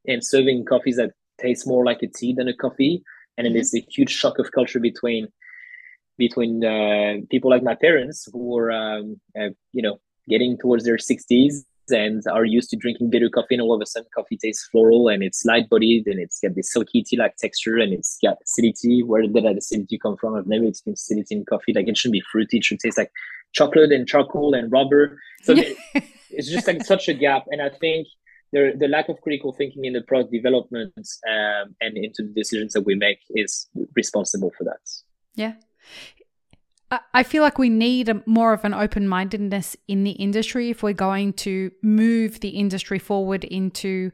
and 0.08 0.26
serving 0.26 0.66
coffees 0.66 0.98
that 0.98 1.12
taste 1.40 1.68
more 1.68 1.86
like 1.86 2.02
a 2.02 2.08
tea 2.08 2.34
than 2.34 2.48
a 2.48 2.56
coffee. 2.56 3.04
And 3.38 3.46
then 3.46 3.52
mm-hmm. 3.52 3.56
there's 3.56 3.76
a 3.76 3.86
huge 3.90 4.12
shock 4.12 4.40
of 4.40 4.52
culture 4.52 4.80
between 4.80 5.28
between 6.18 6.64
uh, 6.64 7.16
people 7.32 7.50
like 7.50 7.64
my 7.64 7.76
parents 7.76 8.30
who 8.32 8.42
were 8.54 8.72
um, 8.72 9.20
uh, 9.40 9.50
you 9.72 9.82
know 9.82 10.00
getting 10.30 10.58
towards 10.58 10.84
their 10.86 10.98
60s 10.98 11.64
and 11.90 12.24
are 12.32 12.46
used 12.46 12.70
to 12.70 12.76
drinking 12.76 13.10
bitter 13.10 13.30
coffee 13.30 13.56
and 13.56 13.62
all 13.62 13.74
of 13.74 13.82
a 13.82 13.86
sudden 13.86 14.08
coffee 14.16 14.38
tastes 14.38 14.68
floral 14.72 15.08
and 15.08 15.24
it's 15.24 15.46
light 15.46 15.70
bodied 15.70 16.08
and 16.08 16.20
it's 16.20 16.40
got 16.40 16.56
this 16.56 16.72
silky 16.72 17.04
tea 17.04 17.18
like 17.18 17.36
texture 17.38 17.78
and 17.78 17.94
it's 17.94 18.18
got 18.24 18.38
acidity. 18.44 19.04
Where 19.04 19.22
did 19.22 19.34
that 19.34 19.58
acidity 19.58 19.98
come 19.98 20.18
from? 20.18 20.36
I've 20.36 20.48
never 20.48 20.66
experienced 20.66 21.10
acidity 21.10 21.36
in 21.36 21.46
coffee. 21.46 21.74
Like 21.74 21.88
it 21.88 21.98
shouldn't 21.98 22.14
be 22.14 22.24
fruity. 22.32 22.58
It 22.58 22.64
should 22.64 22.80
taste 22.80 22.98
like 22.98 23.12
chocolate 23.54 23.92
and 23.92 24.08
charcoal 24.08 24.54
and 24.54 24.72
rubber. 24.72 25.20
So 25.44 25.56
it's 26.30 26.50
just 26.50 26.68
like 26.68 26.84
such 26.86 27.08
a 27.08 27.14
gap. 27.14 27.46
And 27.50 27.62
i 27.62 27.70
think 27.70 28.08
the, 28.52 28.74
the 28.78 28.88
lack 28.88 29.10
of 29.10 29.20
critical 29.22 29.52
thinking 29.52 29.86
in 29.86 29.94
the 29.94 30.02
product 30.02 30.32
development 30.32 30.94
um, 31.28 31.76
and 31.82 31.98
into 31.98 32.22
the 32.22 32.34
decisions 32.36 32.74
that 32.74 32.82
we 32.82 32.96
make 32.96 33.20
is 33.32 33.68
responsible 33.96 34.52
for 34.58 34.64
that. 34.64 34.80
Yeah 35.36 35.54
I 37.14 37.24
feel 37.24 37.44
like 37.44 37.58
we 37.58 37.70
need 37.70 38.10
a, 38.10 38.22
more 38.26 38.54
of 38.54 38.66
an 38.66 38.74
open 38.74 39.08
mindedness 39.08 39.76
in 39.88 40.04
the 40.04 40.12
industry 40.12 40.70
if 40.70 40.84
we're 40.84 40.94
going 40.94 41.34
to 41.34 41.72
move 41.82 42.40
the 42.40 42.50
industry 42.50 43.00
forward 43.00 43.44
into 43.44 44.12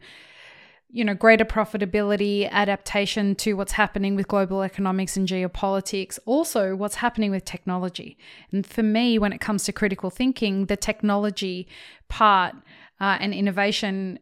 you 0.92 1.06
know 1.06 1.14
greater 1.14 1.46
profitability 1.46 2.50
adaptation 2.50 3.36
to 3.36 3.54
what's 3.54 3.74
happening 3.74 4.16
with 4.16 4.28
global 4.28 4.64
economics 4.64 5.16
and 5.16 5.28
geopolitics 5.28 6.18
also 6.26 6.76
what's 6.76 6.96
happening 6.96 7.30
with 7.30 7.46
technology 7.46 8.18
and 8.52 8.66
for 8.66 8.82
me 8.82 9.20
when 9.20 9.32
it 9.32 9.40
comes 9.40 9.64
to 9.64 9.72
critical 9.72 10.10
thinking 10.10 10.66
the 10.66 10.76
technology 10.76 11.68
part 12.08 12.56
uh, 13.00 13.18
and 13.20 13.34
innovation 13.34 14.18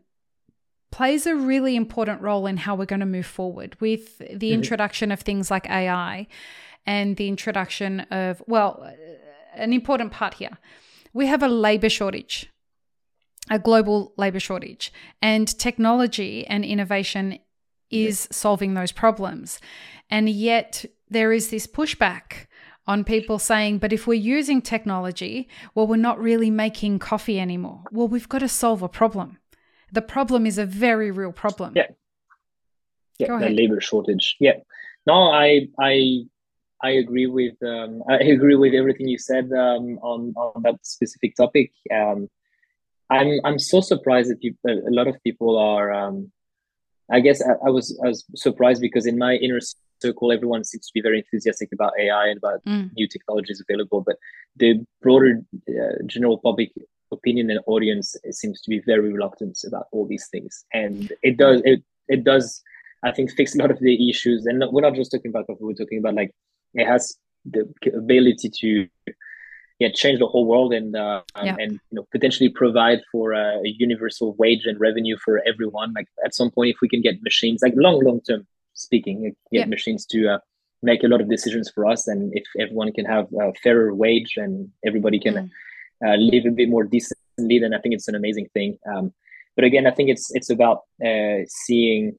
plays 0.92 1.26
a 1.26 1.36
really 1.36 1.76
important 1.76 2.22
role 2.22 2.46
in 2.46 2.58
how 2.58 2.76
we're 2.76 2.86
going 2.86 3.00
to 3.00 3.06
move 3.06 3.26
forward 3.26 3.78
with 3.80 4.18
the 4.18 4.26
mm-hmm. 4.26 4.54
introduction 4.54 5.10
of 5.10 5.22
things 5.22 5.50
like 5.50 5.70
ai 5.70 6.28
and 6.88 7.18
the 7.18 7.28
introduction 7.28 8.00
of 8.12 8.42
well 8.48 8.82
uh, 8.84 8.92
an 9.56 9.74
important 9.74 10.12
part 10.12 10.34
here 10.36 10.58
we 11.14 11.28
have 11.28 11.44
a 11.44 11.48
labor 11.48 11.90
shortage 11.90 12.50
a 13.50 13.60
global 13.60 14.14
labor 14.18 14.40
shortage, 14.40 14.92
and 15.22 15.48
technology 15.58 16.46
and 16.48 16.66
innovation 16.66 17.40
is 17.90 18.28
solving 18.32 18.74
those 18.74 18.92
problems. 18.92 19.60
And 20.10 20.30
yet, 20.30 20.86
there 21.10 21.32
is 21.32 21.50
this 21.50 21.68
pushback 21.68 22.48
on 22.86 23.04
people 23.04 23.40
saying, 23.40 23.80
but 23.80 23.94
if 23.94 24.08
we're 24.08 24.14
using 24.14 24.62
technology, 24.62 25.48
well, 25.76 25.88
we're 25.88 25.98
not 25.98 26.20
really 26.20 26.50
making 26.50 27.00
coffee 27.00 27.40
anymore. 27.40 27.84
Well, 27.92 28.08
we've 28.08 28.30
got 28.30 28.40
to 28.40 28.50
solve 28.50 28.82
a 28.82 28.90
problem. 28.90 29.38
The 29.92 30.02
problem 30.02 30.46
is 30.46 30.58
a 30.58 30.66
very 30.66 31.12
real 31.12 31.32
problem. 31.32 31.74
Yeah. 31.76 31.88
Yeah, 33.20 33.40
the 33.40 33.50
labor 33.50 33.82
shortage. 33.82 34.36
Yeah. 34.40 34.58
No, 35.08 35.32
I 35.32 35.70
I 35.80 36.26
I 36.82 36.92
agree 36.92 37.28
with 37.28 37.56
um, 37.64 38.04
I 38.10 38.18
agree 38.18 38.56
with 38.56 38.74
everything 38.74 39.08
you 39.08 39.18
said 39.18 39.52
um, 39.52 39.98
on 40.02 40.34
on 40.36 40.62
that 40.64 40.86
specific 40.86 41.36
topic. 41.36 41.72
Um, 41.94 42.30
I'm 43.10 43.40
I'm 43.44 43.60
so 43.60 43.82
surprised 43.82 44.30
that 44.30 44.42
people, 44.42 44.70
a 44.70 44.94
lot 44.94 45.08
of 45.08 45.22
people 45.24 45.58
are. 45.58 45.92
Um, 45.92 46.32
I 47.10 47.22
guess 47.22 47.42
I, 47.42 47.54
I, 47.66 47.70
was 47.70 47.98
I 48.04 48.10
was 48.10 48.26
surprised 48.36 48.82
because 48.82 49.06
in 49.06 49.18
my 49.18 49.36
inner 49.36 49.60
circle, 50.02 50.32
everyone 50.32 50.66
seems 50.66 50.88
to 50.88 50.92
be 50.94 51.02
very 51.02 51.20
enthusiastic 51.20 51.70
about 51.72 51.94
AI 51.98 52.28
and 52.28 52.38
about 52.38 52.66
mm. 52.66 52.92
new 52.98 53.08
technologies 53.08 53.64
available, 53.68 54.02
but 54.02 54.18
the 54.58 54.86
broader 55.02 55.42
uh, 55.70 56.04
general 56.06 56.38
public 56.38 56.72
opinion 57.14 57.50
and 57.50 57.62
audience 57.66 58.18
seems 58.32 58.62
to 58.62 58.70
be 58.70 58.82
very 58.86 59.14
reluctant 59.14 59.58
about 59.66 59.86
all 59.94 60.06
these 60.06 60.28
things, 60.32 60.66
and 60.74 61.14
it 61.24 61.38
does 61.38 61.62
it 61.64 61.82
it 62.10 62.24
does 62.24 62.62
I 63.04 63.12
think 63.12 63.32
fix 63.32 63.56
a 63.56 63.60
lot 63.60 63.72
of 63.72 63.80
the 63.80 64.10
issues. 64.10 64.46
And 64.46 64.64
we're 64.72 64.82
not 64.82 64.96
just 64.96 65.12
talking 65.12 65.30
about 65.30 65.48
what 65.48 65.62
we're 65.62 65.74
talking 65.74 66.00
about 66.00 66.16
like 66.16 66.32
it 66.74 66.86
has 66.86 67.18
the 67.46 67.68
ability 67.96 68.50
to 68.62 68.88
yeah 69.80 69.90
change 69.94 70.20
the 70.20 70.28
whole 70.28 70.46
world 70.46 70.74
and 70.74 70.96
uh, 70.96 71.22
yeah. 71.44 71.56
and 71.60 71.74
you 71.74 71.96
know 71.96 72.06
potentially 72.12 72.50
provide 72.50 73.00
for 73.12 73.34
a, 73.34 73.58
a, 73.58 73.76
universal 73.78 74.36
wage 74.36 74.66
and 74.66 74.80
revenue 74.80 75.18
for 75.24 75.42
everyone 75.48 75.94
like 75.96 76.08
at 76.26 76.34
some 76.34 76.50
point 76.50 76.72
if 76.72 76.78
we 76.82 76.90
can 76.90 77.02
get 77.02 77.22
machines 77.22 77.60
like 77.62 77.74
long 77.76 78.04
long 78.04 78.20
term 78.22 78.46
speaking 78.74 79.24
get 79.24 79.36
yeah. 79.52 79.66
machines 79.66 80.06
to 80.06 80.28
uh, 80.28 80.40
make 80.82 81.04
a 81.04 81.08
lot 81.08 81.22
of 81.22 81.30
decisions 81.30 81.70
for 81.74 81.86
us 81.86 82.08
and 82.08 82.32
if 82.36 82.44
everyone 82.60 82.92
can 82.92 83.06
have 83.06 83.28
a 83.40 83.54
fairer 83.64 83.94
wage 83.94 84.34
and 84.38 84.70
everybody 84.86 85.20
can 85.20 85.36
mm. 85.36 85.50
uh, 86.06 86.16
live 86.18 86.46
a 86.46 86.52
bit 86.52 86.70
more 86.70 86.84
decently 86.84 87.60
then 87.60 87.74
i 87.74 87.80
think 87.80 87.94
it's 87.94 88.08
an 88.08 88.16
amazing 88.16 88.48
thing 88.54 88.78
um, 88.92 89.14
but 89.56 89.66
again 89.66 89.86
i 89.88 89.92
think 89.92 90.10
it's 90.10 90.34
it's 90.34 90.50
about 90.50 90.82
uh, 91.06 91.40
seeing 91.48 92.18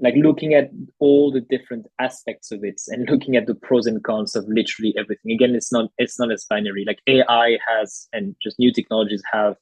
like 0.00 0.14
looking 0.16 0.54
at 0.54 0.70
all 0.98 1.30
the 1.30 1.40
different 1.40 1.86
aspects 1.98 2.50
of 2.50 2.64
it 2.64 2.80
and 2.88 3.08
looking 3.10 3.36
at 3.36 3.46
the 3.46 3.54
pros 3.54 3.86
and 3.86 4.02
cons 4.02 4.34
of 4.34 4.44
literally 4.48 4.94
everything. 4.98 5.32
Again 5.32 5.54
it's 5.54 5.72
not 5.72 5.90
it's 5.98 6.18
not 6.18 6.32
as 6.32 6.46
binary. 6.48 6.84
Like 6.86 7.00
ai 7.06 7.58
has 7.66 8.08
and 8.12 8.34
just 8.42 8.58
new 8.58 8.72
technologies 8.72 9.22
have 9.32 9.56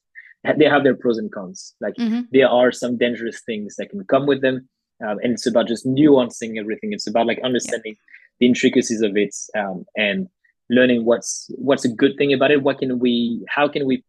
they 0.57 0.65
have 0.65 0.83
their 0.83 0.95
pros 0.95 1.17
and 1.17 1.31
cons. 1.31 1.75
Like 1.81 1.95
mm-hmm. 1.95 2.21
there 2.31 2.47
are 2.47 2.71
some 2.71 2.97
dangerous 2.97 3.41
things 3.45 3.75
that 3.77 3.89
can 3.89 4.03
come 4.05 4.25
with 4.25 4.41
them. 4.41 4.69
Um, 5.05 5.17
and 5.23 5.33
it's 5.33 5.45
about 5.45 5.67
just 5.67 5.85
nuancing 5.85 6.57
everything. 6.57 6.93
It's 6.93 7.07
about 7.07 7.27
like 7.27 7.39
understanding 7.43 7.95
yeah. 7.95 8.39
the 8.39 8.47
intricacies 8.47 9.01
of 9.01 9.15
it 9.15 9.35
um, 9.57 9.85
and 9.95 10.27
learning 10.69 11.05
what's 11.05 11.49
what's 11.55 11.85
a 11.85 11.89
good 11.89 12.15
thing 12.17 12.33
about 12.33 12.51
it. 12.51 12.63
What 12.63 12.79
can 12.79 12.99
we 12.99 13.45
how 13.49 13.67
can 13.67 13.85
we 13.85 14.03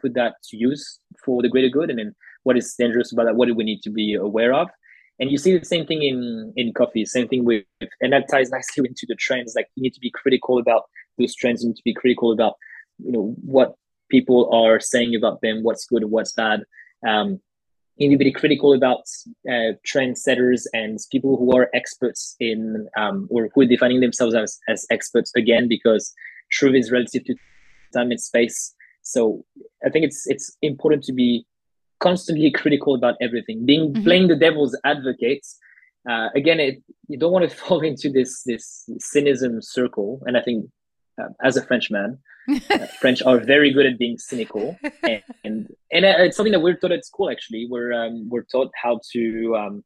put 0.00 0.14
that 0.14 0.34
to 0.50 0.56
use 0.56 0.98
for 1.24 1.42
the 1.42 1.48
greater 1.48 1.68
good? 1.68 1.90
And 1.90 1.98
then 1.98 2.14
what 2.42 2.56
is 2.56 2.74
dangerous 2.78 3.12
about 3.12 3.24
that? 3.24 3.36
What 3.36 3.48
do 3.48 3.54
we 3.54 3.64
need 3.64 3.82
to 3.82 3.90
be 3.90 4.14
aware 4.14 4.52
of 4.52 4.68
and 5.18 5.30
you 5.30 5.38
see 5.38 5.56
the 5.56 5.64
same 5.64 5.86
thing 5.86 6.02
in 6.02 6.52
in 6.56 6.72
coffee 6.72 7.04
same 7.04 7.28
thing 7.28 7.44
with 7.44 7.64
and 8.00 8.12
that 8.12 8.28
ties 8.30 8.50
nicely 8.50 8.84
into 8.88 9.06
the 9.08 9.14
trends. 9.14 9.54
Like 9.54 9.68
you 9.74 9.82
need 9.82 9.94
to 9.94 10.00
be 10.00 10.10
critical 10.10 10.58
about 10.58 10.84
those 11.18 11.34
trends. 11.34 11.62
You 11.62 11.68
need 11.68 11.76
to 11.76 11.82
be 11.84 11.94
critical 11.94 12.32
about 12.32 12.54
you 12.98 13.12
know 13.12 13.34
what 13.44 13.74
people 14.10 14.50
are 14.52 14.78
saying 14.78 15.14
about 15.14 15.40
them 15.40 15.62
what's 15.62 15.86
good 15.86 16.04
what's 16.04 16.32
bad. 16.32 16.64
Um, 17.06 17.40
you 17.96 18.08
need 18.08 18.18
to 18.18 18.24
be 18.24 18.32
critical 18.32 18.72
about 18.72 19.02
uh, 19.48 19.76
trendsetters 19.86 20.62
and 20.72 20.98
people 21.10 21.36
who 21.36 21.54
are 21.56 21.68
experts 21.74 22.34
in 22.40 22.88
um, 22.96 23.28
or 23.30 23.50
who 23.54 23.62
are 23.62 23.66
defining 23.66 24.00
themselves 24.00 24.34
as, 24.34 24.58
as 24.66 24.86
experts 24.90 25.30
again 25.36 25.68
because 25.68 26.12
truth 26.50 26.74
is 26.74 26.90
relative 26.90 27.24
to 27.24 27.34
time 27.92 28.10
and 28.10 28.20
space. 28.20 28.74
So 29.02 29.44
i 29.84 29.90
think 29.90 30.04
it's 30.04 30.26
it's 30.26 30.56
important 30.62 31.04
to 31.04 31.12
be 31.12 31.44
constantly 32.02 32.50
critical 32.50 32.94
about 32.94 33.14
everything, 33.20 33.64
being 33.64 33.92
mm-hmm. 33.92 34.04
playing 34.04 34.28
the 34.28 34.36
devil's 34.36 34.78
advocate. 34.84 35.46
Uh, 36.08 36.28
again, 36.34 36.58
it, 36.58 36.82
you 37.08 37.16
don't 37.18 37.32
want 37.32 37.48
to 37.48 37.56
fall 37.62 37.80
into 37.80 38.10
this 38.10 38.42
this 38.42 38.88
cynicism 38.98 39.62
circle. 39.62 40.20
And 40.26 40.36
I 40.36 40.42
think, 40.42 40.66
uh, 41.20 41.28
as 41.42 41.56
a 41.56 41.62
Frenchman, 41.62 42.18
uh, 42.50 42.86
French 43.00 43.22
are 43.22 43.38
very 43.38 43.72
good 43.72 43.86
at 43.86 43.98
being 43.98 44.18
cynical, 44.18 44.76
and 45.02 45.22
and, 45.44 45.68
and 45.92 46.04
uh, 46.04 46.14
it's 46.18 46.36
something 46.36 46.52
that 46.52 46.60
we're 46.60 46.76
taught 46.76 46.92
at 46.92 47.04
school. 47.04 47.30
Actually, 47.30 47.66
we're 47.70 47.92
um, 47.92 48.28
we're 48.28 48.44
taught 48.44 48.70
how 48.82 49.00
to 49.12 49.56
um, 49.56 49.84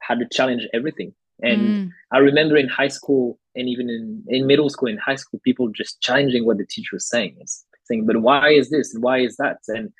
how 0.00 0.14
to 0.14 0.26
challenge 0.30 0.66
everything. 0.72 1.14
And 1.42 1.60
mm. 1.60 1.90
I 2.12 2.18
remember 2.18 2.56
in 2.58 2.68
high 2.68 2.88
school 2.88 3.38
and 3.54 3.66
even 3.66 3.88
in, 3.88 4.22
in 4.28 4.46
middle 4.46 4.68
school 4.68 4.90
and 4.90 5.00
high 5.00 5.14
school, 5.14 5.40
people 5.42 5.68
just 5.68 6.00
challenging 6.02 6.44
what 6.44 6.58
the 6.58 6.66
teacher 6.66 6.90
was 6.92 7.08
saying. 7.08 7.36
It's 7.40 7.64
saying, 7.84 8.06
but 8.06 8.20
why 8.20 8.50
is 8.50 8.68
this 8.70 8.94
and 8.94 9.02
why 9.02 9.20
is 9.20 9.36
that? 9.36 9.58
And 9.68 9.90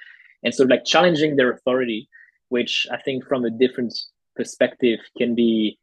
and 0.43 0.55
sort 0.55 0.67
of 0.67 0.71
like 0.71 0.85
challenging 0.85 1.37
their 1.37 1.51
authority, 1.51 2.09
which 2.49 2.87
I 2.91 2.99
think 2.99 3.27
from 3.27 3.45
a 3.45 3.51
different 3.51 3.95
perspective 4.37 5.01
can 5.19 5.35
be 5.35 5.79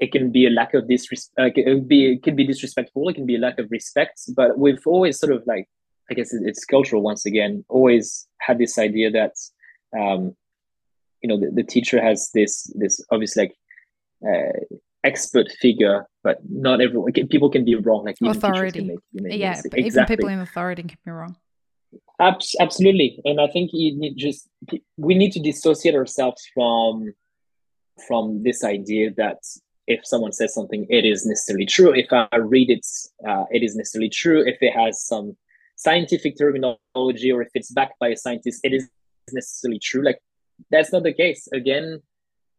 it 0.00 0.12
can 0.12 0.32
be 0.32 0.46
a 0.46 0.50
lack 0.50 0.74
of 0.74 0.88
disrespect 0.88 1.38
uh, 1.38 1.50
it 1.54 1.88
be 1.88 2.12
it 2.14 2.22
can 2.22 2.34
be 2.34 2.44
disrespectful 2.44 3.08
it 3.08 3.14
can 3.14 3.26
be 3.26 3.36
a 3.36 3.38
lack 3.38 3.58
of 3.58 3.66
respect 3.70 4.20
but 4.34 4.58
we've 4.58 4.86
always 4.86 5.18
sort 5.18 5.32
of 5.32 5.42
like 5.46 5.66
i 6.10 6.14
guess 6.14 6.32
it's 6.32 6.64
cultural 6.64 7.02
once 7.02 7.26
again 7.26 7.64
always 7.68 8.26
had 8.40 8.58
this 8.58 8.78
idea 8.78 9.10
that 9.10 9.34
um 9.98 10.34
you 11.22 11.28
know 11.28 11.38
the, 11.38 11.50
the 11.54 11.62
teacher 11.62 12.02
has 12.02 12.30
this 12.34 12.72
this 12.74 13.00
obviously 13.12 13.44
like 13.44 13.54
uh, 14.28 14.58
expert 15.04 15.46
figure 15.60 16.06
but 16.22 16.38
not 16.48 16.80
everyone 16.80 17.12
people 17.12 17.50
can 17.50 17.64
be 17.64 17.74
wrong 17.74 18.04
like 18.04 18.16
authority. 18.22 18.82
make, 18.82 18.98
yeah 19.14 19.52
exactly. 19.52 19.84
even 19.84 20.04
people 20.06 20.28
in 20.28 20.40
authority 20.40 20.82
can 20.82 20.98
be 21.04 21.10
wrong 21.10 21.36
absolutely, 22.20 23.20
and 23.24 23.40
I 23.40 23.48
think 23.48 23.70
need 23.72 24.14
just 24.16 24.48
we 24.96 25.14
need 25.14 25.32
to 25.32 25.40
dissociate 25.40 25.94
ourselves 25.94 26.42
from 26.54 27.12
from 28.06 28.42
this 28.42 28.64
idea 28.64 29.10
that 29.16 29.38
if 29.86 30.06
someone 30.06 30.32
says 30.32 30.54
something, 30.54 30.86
it 30.88 31.04
is 31.04 31.26
necessarily 31.26 31.66
true. 31.66 31.92
If 31.92 32.12
I 32.12 32.36
read 32.36 32.70
it, 32.70 32.86
uh, 33.28 33.44
it 33.50 33.62
is 33.62 33.74
necessarily 33.74 34.08
true. 34.08 34.46
If 34.46 34.58
it 34.60 34.72
has 34.72 35.04
some 35.04 35.36
scientific 35.76 36.38
terminology 36.38 37.32
or 37.32 37.42
if 37.42 37.48
it's 37.54 37.72
backed 37.72 37.98
by 37.98 38.08
a 38.08 38.16
scientist, 38.16 38.60
it 38.62 38.72
is 38.72 38.88
necessarily 39.32 39.80
true. 39.80 40.02
Like 40.04 40.20
that's 40.70 40.92
not 40.92 41.02
the 41.02 41.12
case. 41.12 41.48
Again, 41.52 42.00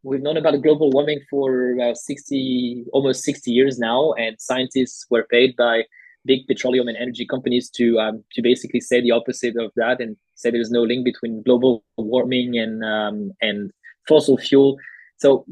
we've 0.03 0.22
known 0.22 0.38
about 0.38 0.62
global 0.62 0.91
warming 0.91 1.22
for 1.30 1.77
uh, 1.80 1.94
60, 1.94 2.86
almost 2.91 3.24
60 3.24 3.51
years 3.51 3.77
now, 3.80 4.13
and 4.13 4.36
scientists 4.39 5.06
were 5.10 5.27
paid 5.30 5.56
by 5.56 5.84
big 6.25 6.48
petroleum 6.48 6.88
and 6.88 6.98
energy 6.98 7.25
companies 7.25 7.70
to 7.70 8.00
um, 8.00 8.24
to 8.34 8.42
basically 8.42 8.80
say 8.80 9.01
the 9.01 9.12
opposite 9.12 9.56
of 9.58 9.72
that 9.75 10.00
and 10.00 10.16
say 10.36 10.51
there's 10.51 10.72
no 10.72 10.84
link 10.84 11.06
between 11.06 11.44
global 11.44 11.84
warming 11.98 12.58
and 12.58 12.84
um, 12.84 13.32
and 13.42 13.72
fossil 14.08 14.38
fuel. 14.38 14.78
So 15.18 15.46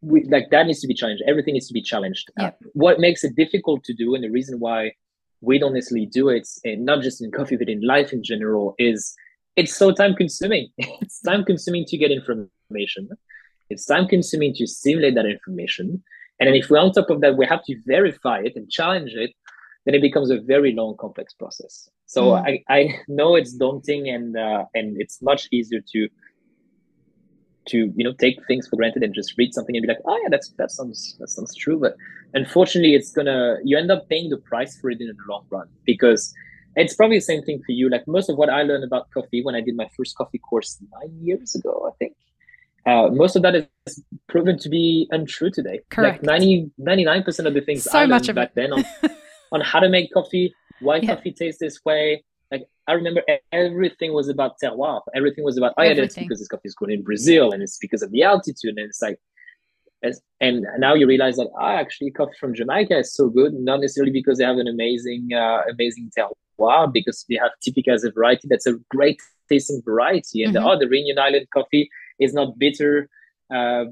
we, 0.00 0.24
like 0.24 0.50
that 0.50 0.66
needs 0.66 0.80
to 0.80 0.86
be 0.86 0.94
challenged. 0.94 1.22
Everything 1.26 1.54
needs 1.54 1.68
to 1.68 1.74
be 1.74 1.82
challenged. 1.82 2.30
Yeah. 2.38 2.46
Uh, 2.46 2.50
what 2.74 3.00
makes 3.00 3.24
it 3.24 3.36
difficult 3.36 3.84
to 3.84 3.94
do, 3.94 4.14
and 4.14 4.22
the 4.22 4.30
reason 4.30 4.58
why 4.58 4.92
we 5.40 5.58
don't 5.58 5.74
necessarily 5.74 6.06
do 6.06 6.28
it, 6.28 6.48
and 6.64 6.84
not 6.84 7.02
just 7.02 7.22
in 7.22 7.30
coffee 7.30 7.56
but 7.56 7.68
in 7.68 7.80
life 7.80 8.12
in 8.12 8.22
general, 8.22 8.74
is 8.78 9.14
it's 9.56 9.74
so 9.74 9.92
time 9.92 10.14
consuming. 10.14 10.68
it's 10.78 11.20
time 11.20 11.44
consuming 11.44 11.84
to 11.86 11.96
get 11.96 12.10
information. 12.10 13.08
It's 13.68 13.84
time 13.84 14.06
consuming 14.06 14.54
to 14.54 14.66
simulate 14.66 15.14
that 15.16 15.26
information. 15.26 16.02
And 16.38 16.48
then 16.48 16.54
if 16.54 16.68
we're 16.68 16.78
on 16.78 16.92
top 16.92 17.10
of 17.10 17.20
that 17.22 17.36
we 17.36 17.46
have 17.46 17.64
to 17.64 17.76
verify 17.86 18.40
it 18.40 18.52
and 18.56 18.70
challenge 18.70 19.12
it, 19.14 19.32
then 19.86 19.94
it 19.94 20.02
becomes 20.02 20.30
a 20.30 20.40
very 20.40 20.72
long, 20.74 20.96
complex 20.98 21.32
process. 21.32 21.88
So 22.06 22.32
mm. 22.32 22.44
I, 22.46 22.62
I 22.68 22.98
know 23.08 23.36
it's 23.36 23.52
daunting 23.54 24.08
and 24.08 24.36
uh, 24.36 24.64
and 24.74 25.00
it's 25.00 25.22
much 25.22 25.48
easier 25.50 25.80
to 25.92 26.08
to 27.68 27.92
you 27.96 28.04
know 28.04 28.12
take 28.12 28.38
things 28.46 28.68
for 28.68 28.76
granted 28.76 29.02
and 29.02 29.14
just 29.14 29.34
read 29.38 29.54
something 29.54 29.74
and 29.76 29.82
be 29.82 29.88
like, 29.88 30.02
oh 30.04 30.18
yeah, 30.22 30.28
that's 30.30 30.50
that 30.58 30.70
sounds 30.70 31.16
that 31.20 31.28
sounds 31.28 31.54
true. 31.54 31.78
But 31.80 31.94
unfortunately, 32.34 32.94
it's 32.94 33.12
gonna 33.12 33.56
you 33.64 33.78
end 33.78 33.90
up 33.90 34.08
paying 34.08 34.28
the 34.28 34.38
price 34.38 34.78
for 34.78 34.90
it 34.90 35.00
in 35.00 35.06
the 35.06 35.14
long 35.28 35.46
run 35.50 35.68
because 35.84 36.34
it's 36.74 36.94
probably 36.94 37.18
the 37.18 37.22
same 37.22 37.42
thing 37.42 37.62
for 37.64 37.72
you. 37.72 37.88
Like 37.88 38.06
most 38.06 38.28
of 38.28 38.36
what 38.36 38.50
I 38.50 38.62
learned 38.62 38.84
about 38.84 39.10
coffee 39.12 39.42
when 39.42 39.54
I 39.54 39.60
did 39.60 39.76
my 39.76 39.88
first 39.96 40.16
coffee 40.16 40.38
course 40.38 40.78
nine 41.00 41.16
years 41.22 41.54
ago, 41.54 41.90
I 41.90 41.96
think. 41.98 42.14
Uh, 42.84 43.08
most 43.08 43.34
of 43.34 43.42
that 43.42 43.56
is 43.56 44.04
proven 44.28 44.56
to 44.60 44.68
be 44.68 45.08
untrue 45.10 45.50
today. 45.50 45.80
Correct. 45.90 46.22
Like 46.22 46.40
90, 46.40 46.70
99% 46.80 47.46
of 47.46 47.54
the 47.54 47.60
things 47.60 47.82
so 47.82 47.98
I 47.98 48.06
much 48.06 48.28
learned 48.28 48.36
back 48.36 48.48
it. 48.50 48.54
then 48.54 48.72
on, 48.74 48.84
on 49.56 49.60
how 49.70 49.80
to 49.84 49.88
make 49.96 50.06
coffee, 50.18 50.46
why 50.86 50.96
Yeah. 50.96 51.10
coffee 51.14 51.32
tastes 51.40 51.60
this 51.64 51.76
way. 51.88 52.04
Like 52.52 52.62
I 52.90 52.92
remember 53.00 53.22
everything 53.64 54.10
was 54.20 54.28
about 54.34 54.52
terroir. 54.62 55.00
Everything 55.20 55.44
was 55.48 55.56
about, 55.60 55.72
oh 55.78 55.82
yeah, 55.82 55.94
that's 56.00 56.16
because 56.24 56.38
this 56.40 56.48
coffee 56.52 56.68
is 56.72 56.76
grown 56.78 56.92
in 56.98 57.02
Brazil 57.10 57.46
and 57.52 57.60
it's 57.64 57.78
because 57.86 58.02
of 58.06 58.10
the 58.14 58.22
altitude. 58.32 58.74
And 58.78 58.86
it's 58.90 59.02
like, 59.06 59.18
and 60.46 60.56
now 60.86 60.92
you 61.00 61.06
realize 61.14 61.36
that 61.40 61.48
ah, 61.58 61.76
actually 61.84 62.10
coffee 62.18 62.38
from 62.42 62.52
Jamaica 62.60 62.96
is 63.04 63.10
so 63.18 63.24
good, 63.38 63.52
not 63.70 63.78
necessarily 63.80 64.12
because 64.20 64.36
they 64.38 64.44
have 64.50 64.58
an 64.64 64.68
amazing, 64.76 65.24
uh, 65.42 65.62
amazing 65.74 66.06
terroir, 66.16 66.82
because 66.98 67.18
they 67.28 67.36
have 67.44 67.52
Typica 67.64 67.90
as 67.98 68.04
a 68.04 68.12
variety 68.18 68.46
that's 68.48 68.68
a 68.72 68.74
great 68.96 69.18
tasting 69.50 69.80
variety. 69.92 70.38
And 70.44 70.54
Mhm. 70.54 70.64
oh, 70.66 70.76
the 70.78 70.88
Reunion 70.94 71.18
Island 71.26 71.46
coffee 71.56 71.84
is 72.24 72.32
not 72.38 72.48
bitter 72.62 72.94
uh, 73.56 73.84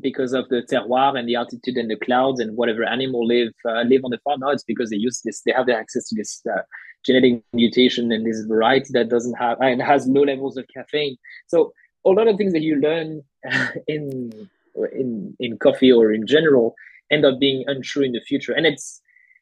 because 0.00 0.32
of 0.32 0.48
the 0.48 0.62
terroir 0.70 1.18
and 1.18 1.28
the 1.28 1.36
altitude 1.36 1.76
and 1.76 1.90
the 1.90 1.96
clouds 1.96 2.40
and 2.40 2.56
whatever 2.56 2.84
animal 2.84 3.26
live 3.26 3.52
uh, 3.66 3.82
live 3.82 4.04
on 4.04 4.10
the 4.10 4.18
farm. 4.18 4.40
No, 4.40 4.50
it's 4.50 4.64
because 4.64 4.90
they 4.90 4.96
use 4.96 5.20
this. 5.24 5.42
They 5.42 5.52
have 5.52 5.66
the 5.66 5.76
access 5.76 6.08
to 6.08 6.14
this 6.14 6.42
uh, 6.52 6.62
genetic 7.04 7.42
mutation 7.52 8.12
and 8.12 8.26
this 8.26 8.40
variety 8.42 8.90
that 8.92 9.08
doesn't 9.08 9.34
have 9.34 9.58
and 9.60 9.82
has 9.82 10.06
low 10.06 10.22
levels 10.22 10.56
of 10.56 10.66
caffeine. 10.74 11.16
So 11.46 11.72
a 12.04 12.10
lot 12.10 12.28
of 12.28 12.36
things 12.36 12.52
that 12.52 12.62
you 12.62 12.76
learn 12.76 13.22
in 13.86 14.48
in 14.92 15.36
in 15.40 15.58
coffee 15.58 15.92
or 15.92 16.12
in 16.12 16.26
general 16.26 16.74
end 17.10 17.24
up 17.24 17.38
being 17.38 17.64
untrue 17.66 18.04
in 18.04 18.12
the 18.12 18.20
future, 18.20 18.52
and 18.52 18.66
it's 18.66 19.00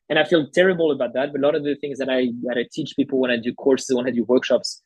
and 0.09 0.19
I 0.19 0.25
feel 0.25 0.49
terrible 0.49 0.93
about 0.93 1.15
that. 1.15 1.33
But 1.33 1.41
a 1.41 1.47
lot 1.47 1.55
of 1.55 1.65
the 1.65 1.75
things 1.75 1.99
that 1.99 2.09
I 2.09 2.29
that 2.45 2.57
I 2.59 2.67
teach 2.73 2.95
people 2.97 3.19
when 3.19 3.31
I 3.31 3.37
do 3.37 3.53
courses, 3.55 3.97
when 3.97 4.07
I 4.07 4.11
do 4.11 4.25
workshops, 4.25 4.83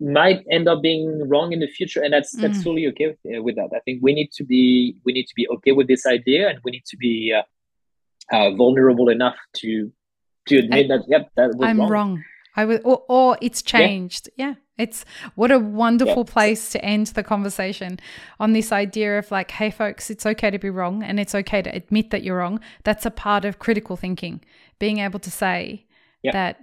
might 0.00 0.44
end 0.50 0.68
up 0.68 0.82
being 0.82 1.28
wrong 1.28 1.52
in 1.52 1.60
the 1.60 1.66
future, 1.68 2.02
and 2.02 2.12
that's 2.12 2.32
that's 2.32 2.58
Mm. 2.58 2.64
totally 2.64 2.86
okay 2.88 3.06
with, 3.08 3.18
uh, 3.38 3.42
with 3.42 3.56
that. 3.56 3.70
I 3.74 3.80
think 3.80 4.00
we 4.02 4.12
need 4.14 4.30
to 4.32 4.44
be 4.44 4.96
we 5.04 5.12
need 5.12 5.26
to 5.26 5.34
be 5.34 5.46
okay 5.48 5.72
with 5.72 5.86
this 5.88 6.06
idea, 6.06 6.48
and 6.48 6.58
we 6.64 6.70
need 6.72 6.84
to 6.86 6.96
be 6.96 7.32
uh, 7.38 7.42
uh, 8.34 8.50
vulnerable 8.54 9.08
enough 9.08 9.36
to 9.60 9.90
to 10.48 10.58
admit 10.58 10.88
that 10.88 11.02
yep 11.08 11.30
that 11.36 11.48
was 11.56 11.68
I'm 11.68 11.78
wrong. 11.80 11.90
wrong. 11.90 12.24
I 12.56 12.64
was, 12.64 12.80
or, 12.84 13.04
or 13.08 13.38
it's 13.40 13.62
changed. 13.62 14.28
Yeah. 14.36 14.54
It's 14.78 15.04
what 15.36 15.50
a 15.52 15.58
wonderful 15.60 16.24
Yeah. 16.26 16.32
place 16.32 16.70
to 16.70 16.84
end 16.84 17.08
the 17.08 17.22
conversation 17.22 17.98
on 18.40 18.52
this 18.52 18.72
idea 18.72 19.18
of 19.18 19.30
like, 19.30 19.50
hey, 19.52 19.70
folks, 19.70 20.10
it's 20.10 20.24
okay 20.26 20.50
to 20.50 20.58
be 20.58 20.70
wrong 20.70 21.02
and 21.04 21.20
it's 21.20 21.34
okay 21.36 21.62
to 21.62 21.70
admit 21.74 22.10
that 22.10 22.22
you're 22.24 22.38
wrong. 22.38 22.58
That's 22.84 23.06
a 23.06 23.10
part 23.10 23.44
of 23.44 23.58
critical 23.60 23.96
thinking, 23.96 24.40
being 24.80 24.98
able 24.98 25.20
to 25.20 25.30
say 25.30 25.84
Yeah. 26.22 26.32
that 26.32 26.60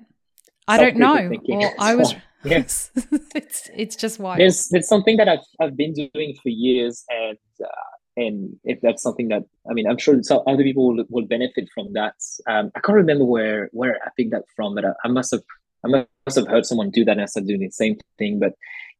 I 0.67 0.77
don't 0.77 0.97
know, 0.97 1.29
thinking 1.29 1.63
or 1.63 1.73
I 1.79 1.95
was. 1.95 2.13
Yeah. 2.45 2.59
it's 3.35 3.69
it's 3.73 3.95
just 3.95 4.19
wild. 4.19 4.39
There's 4.39 4.69
there's 4.69 4.87
something 4.87 5.17
that 5.17 5.27
I've 5.27 5.45
I've 5.59 5.75
been 5.75 5.93
doing 5.93 6.35
for 6.41 6.49
years, 6.49 7.03
and 7.09 7.37
uh, 7.63 7.95
and 8.17 8.55
if 8.63 8.79
that's 8.81 9.03
something 9.03 9.29
that 9.29 9.43
I 9.69 9.73
mean, 9.73 9.87
I'm 9.87 9.97
sure 9.97 10.21
some 10.23 10.41
other 10.47 10.63
people 10.63 10.93
will, 10.93 11.05
will 11.09 11.25
benefit 11.25 11.69
from 11.73 11.93
that. 11.93 12.15
Um, 12.47 12.71
I 12.75 12.79
can't 12.79 12.95
remember 12.95 13.25
where 13.25 13.69
where 13.71 13.99
I 14.05 14.09
picked 14.15 14.31
that 14.31 14.43
from, 14.55 14.75
but 14.75 14.85
I, 14.85 14.91
I 15.03 15.07
must 15.07 15.31
have 15.31 15.41
I 15.83 15.87
must 15.87 16.37
have 16.37 16.47
heard 16.47 16.65
someone 16.65 16.89
do 16.89 17.05
that 17.05 17.13
and 17.13 17.21
I 17.21 17.25
started 17.25 17.47
doing 17.47 17.61
the 17.61 17.71
same 17.71 17.97
thing. 18.17 18.39
But 18.39 18.53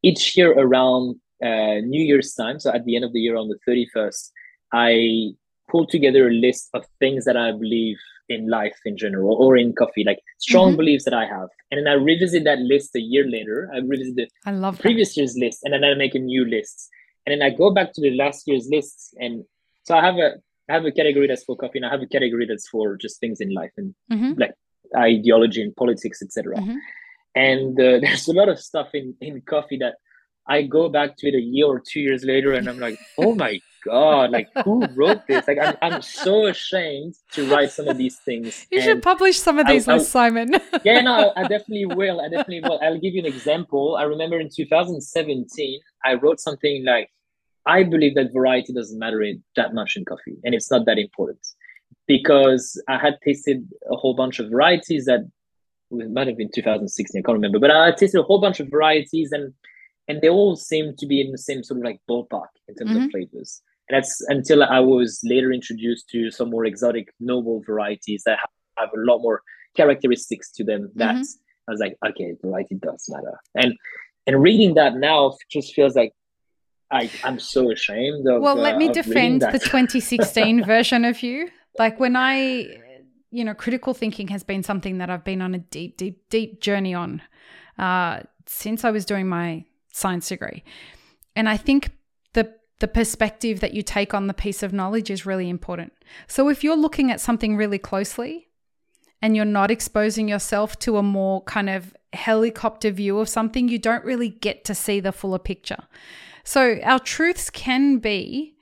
each 0.04 0.38
year 0.38 0.52
around 0.54 1.16
uh, 1.44 1.82
New 1.82 2.04
Year's 2.04 2.34
time, 2.34 2.60
so 2.60 2.72
at 2.72 2.86
the 2.86 2.96
end 2.96 3.06
of 3.06 3.14
the 3.14 3.20
year 3.20 3.36
on 3.36 3.50
the 3.50 3.60
31st, 3.68 4.32
I 4.72 5.32
pull 5.70 5.88
together 5.88 6.28
a 6.28 6.32
list 6.32 6.70
of 6.74 6.86
things 7.00 7.25
that 7.25 7.38
I 7.38 7.52
believe 7.52 7.98
in 8.29 8.50
life 8.50 8.75
in 8.86 8.98
general 8.98 9.36
or 9.36 9.55
in 9.58 9.74
coffee, 9.74 10.03
like 10.03 10.20
strong 10.39 10.74
Mhm. 10.74 10.77
beliefs 10.77 11.05
that 11.05 11.13
I 11.13 11.25
have. 11.25 11.50
And 11.72 11.77
then 11.79 11.88
I 11.88 11.94
revisit 11.94 12.44
that 12.46 12.60
list 12.60 12.96
a 12.96 13.00
year 13.01 13.25
later. 13.29 13.70
I 13.74 13.77
revisit 13.79 14.15
the 14.15 14.27
I 14.46 14.51
love 14.51 14.75
that. 14.77 14.82
previous 14.82 15.15
year's 15.17 15.38
list 15.38 15.60
and 15.63 15.74
then 15.74 15.84
I 15.84 15.94
make 15.94 16.15
a 16.15 16.20
new 16.20 16.46
list. 16.46 16.89
And 17.25 17.32
then 17.34 17.41
I 17.41 17.55
go 17.55 17.72
back 17.72 17.94
to 17.94 18.01
the 18.01 18.12
last 18.15 18.48
year's 18.48 18.67
lists. 18.70 19.13
And 19.20 19.43
so 19.84 19.95
I 19.95 20.02
have 20.06 20.15
a 20.15 20.30
I 20.69 20.73
have 20.73 20.86
a 20.86 20.91
category 20.91 21.28
that's 21.28 21.43
for 21.43 21.56
coffee 21.56 21.78
and 21.78 21.86
I 21.86 21.91
have 21.91 22.02
a 22.02 22.08
category 22.08 22.45
that's 22.47 22.67
for 22.67 22.97
just 22.97 23.19
things 23.19 23.39
in 23.39 23.54
life 23.54 23.71
and 23.78 23.93
Mhm. 24.12 24.36
ideology 24.95 25.62
and 25.62 25.76
politics, 25.76 26.21
etc. 26.21 26.58
Mhm. 26.58 26.78
And 27.36 27.80
uh, 27.80 28.00
there's 28.04 28.28
a 28.28 28.34
lot 28.34 28.50
of 28.50 28.60
stuff 28.60 28.89
in, 28.93 29.15
in 29.21 29.41
coffee 29.41 29.78
that 29.78 29.95
I 30.47 30.62
go 30.63 30.89
back 30.89 31.17
to 31.17 31.28
it 31.28 31.36
a 31.36 31.41
year 31.41 31.65
or 31.67 31.80
two 31.80 32.00
years 32.00 32.23
later 32.23 32.54
and 32.54 32.67
I'm 32.69 32.80
like, 32.80 33.00
oh 33.17 33.36
my 33.36 33.60
God, 33.86 34.32
like 34.32 34.50
who 34.63 34.86
wrote 34.95 35.21
this? 35.28 35.48
Like 35.48 35.60
I'm, 35.62 35.76
I'm 35.82 36.02
so 36.02 36.48
ashamed 36.48 37.15
to 37.34 37.48
write 37.50 37.71
some 37.71 37.88
of 37.88 37.98
these 37.98 38.17
things. 38.17 38.65
You 38.71 38.80
And- 38.80 38.86
should 38.86 39.04
publish 39.04 39.38
some 39.39 39.60
of 39.60 39.67
I- 39.67 39.74
these 39.74 39.88
I- 39.88 39.93
lists, 39.95 40.12
Simon. 40.12 40.56
yeah, 40.84 41.02
no, 41.02 41.32
I 41.36 41.43
definitely 41.43 41.86
will. 41.86 42.19
I 42.21 42.30
definitely 42.30 42.62
will. 42.62 42.80
I'll 42.84 43.00
give 43.00 43.13
you 43.13 43.19
an 43.21 43.26
example. 43.28 43.95
I 43.95 44.04
remember 44.04 44.39
in 44.39 44.50
2017, 44.50 45.80
I 46.04 46.13
wrote 46.15 46.39
something 46.39 46.84
like, 46.86 47.10
I 47.67 47.84
believe 47.84 48.15
that 48.15 48.34
variety 48.34 48.74
doesn't 48.74 48.98
matter 49.00 49.21
in- 49.21 49.43
that 49.56 49.74
much 49.74 49.95
in 49.95 50.06
coffee, 50.06 50.38
and 50.43 50.54
it's 50.56 50.69
not 50.71 50.86
that 50.86 50.98
important 50.98 51.39
because 52.08 52.80
I 52.88 52.98
had 52.98 53.15
tasted 53.24 53.67
a 53.91 53.95
whole 53.95 54.13
bunch 54.15 54.39
of 54.39 54.50
varieties 54.52 55.06
that 55.06 55.21
it 55.91 56.12
might 56.12 56.28
have 56.28 56.38
been 56.38 56.50
2016, 56.54 57.19
I 57.19 57.21
can't 57.26 57.36
remember, 57.36 57.60
but 57.60 57.71
I 57.71 57.91
tasted 57.91 58.19
a 58.19 58.24
whole 58.24 58.39
bunch 58.41 58.60
of 58.60 58.67
varieties 58.69 59.32
and 59.32 59.54
and 60.08 60.21
they 60.21 60.30
all 60.30 60.56
seem 60.56 60.95
to 61.00 61.08
be 61.08 61.19
in 61.19 61.32
the 61.32 61.38
same 61.39 61.63
sort 61.63 61.80
of 61.80 61.84
like 61.84 62.00
ballpark 62.08 62.50
in 62.67 62.76
terms 62.76 62.91
Mhm. 62.91 63.06
of 63.06 63.12
flavors. 63.12 63.62
That's 63.89 64.19
until 64.30 64.63
I 64.63 64.80
was 64.80 65.19
later 65.24 65.52
introduced 65.52 66.10
to 66.10 66.32
some 66.32 66.50
more 66.50 66.65
exotic, 66.65 67.13
noble 67.19 67.62
varieties 67.65 68.24
that 68.26 68.39
have 68.78 68.89
a 68.89 69.00
lot 69.00 69.19
more 69.19 69.41
characteristics 69.76 70.52
to 70.54 70.63
them. 70.63 70.91
That 70.95 71.15
Mhm. 71.15 71.26
I 71.67 71.71
was 71.71 71.80
like, 71.80 71.98
okay, 72.08 72.34
variety 72.43 72.76
does 72.76 73.06
matter. 73.10 73.39
And 73.56 73.74
and 74.28 74.41
reading 74.41 74.74
that 74.76 74.95
now 74.95 75.36
just 75.52 75.74
feels 75.74 75.95
like 75.95 76.13
I 76.91 77.10
I'm 77.24 77.39
so 77.39 77.71
ashamed 77.71 78.28
of. 78.28 78.41
well, 78.41 78.56
let 78.56 78.76
uh, 78.76 78.78
me 78.78 78.89
defend 78.89 79.41
the 79.41 79.60
2016 79.60 80.63
version 80.63 81.06
of 81.06 81.21
you. 81.24 81.50
Like 81.78 82.00
when 82.00 82.15
I, 82.15 82.67
you 83.32 83.43
know, 83.43 83.54
critical 83.54 83.93
thinking 83.93 84.30
has 84.30 84.43
been 84.43 84.63
something 84.63 85.00
that 85.00 85.10
I've 85.10 85.24
been 85.24 85.41
on 85.41 85.54
a 85.54 85.60
deep, 85.60 85.98
deep, 85.98 86.30
deep 86.30 86.62
journey 86.62 86.93
on 86.93 87.21
uh, 87.78 88.21
since 88.45 88.86
I 88.86 88.91
was 88.91 89.06
doing 89.06 89.28
my 89.28 89.65
science 89.91 90.30
degree. 90.30 90.63
And 91.36 91.50
I 91.50 91.58
think 91.58 91.91
the 92.34 92.54
the 92.80 92.88
perspective 92.88 93.62
that 93.62 93.74
you 93.74 93.82
take 93.82 94.14
on 94.14 94.28
the 94.28 94.34
piece 94.34 94.62
of 94.62 94.74
knowledge 94.74 95.10
is 95.10 95.26
really 95.26 95.50
important. 95.50 95.94
So 96.28 96.50
if 96.50 96.64
you're 96.64 96.76
looking 96.76 97.10
at 97.10 97.22
something 97.22 97.56
really 97.56 97.78
closely 97.78 98.50
and 99.22 99.36
you're 99.36 99.46
not 99.46 99.72
exposing 99.72 100.28
yourself 100.28 100.78
to 100.80 100.98
a 100.98 101.04
more 101.04 101.42
kind 101.44 101.70
of 101.70 101.96
helicopter 102.14 102.92
view 102.92 103.20
of 103.20 103.30
something, 103.30 103.70
you 103.70 103.80
don't 103.80 104.04
really 104.04 104.30
get 104.30 104.66
to 104.66 104.76
see 104.76 105.00
the 105.00 105.12
fuller 105.12 105.40
picture. 105.40 105.88
So 106.44 106.80
our 106.84 107.00
truths 107.00 107.50
can 107.50 107.98
be 108.00 108.56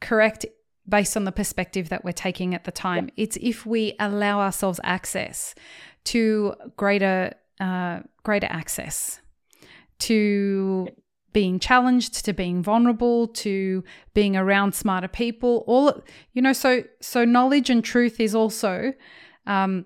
correct 0.00 0.44
based 0.88 1.16
on 1.16 1.24
the 1.24 1.32
perspective 1.32 1.88
that 1.88 2.04
we're 2.04 2.12
taking 2.12 2.54
at 2.54 2.64
the 2.64 2.72
time. 2.72 3.10
It's 3.16 3.36
if 3.40 3.64
we 3.64 3.94
allow 3.98 4.40
ourselves 4.40 4.80
access 4.84 5.54
to 6.04 6.54
greater 6.76 7.34
uh, 7.60 8.00
greater 8.22 8.46
access 8.50 9.20
to 9.98 10.88
being 11.32 11.58
challenged 11.58 12.24
to 12.24 12.32
being 12.32 12.62
vulnerable 12.62 13.28
to 13.28 13.84
being 14.14 14.36
around 14.36 14.74
smarter 14.74 15.08
people 15.08 15.64
all 15.66 16.02
you 16.32 16.40
know 16.40 16.52
so 16.52 16.82
so 17.00 17.24
knowledge 17.24 17.68
and 17.70 17.84
truth 17.84 18.18
is 18.20 18.34
also 18.34 18.92
um, 19.46 19.84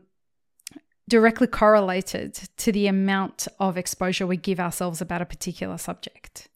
directly 1.08 1.46
correlated 1.46 2.34
to 2.56 2.70
the 2.70 2.86
amount 2.86 3.48
of 3.58 3.76
exposure 3.76 4.26
we 4.26 4.36
give 4.36 4.60
ourselves 4.60 5.00
about 5.00 5.20
a 5.20 5.26
particular 5.26 5.76
subject 5.78 6.48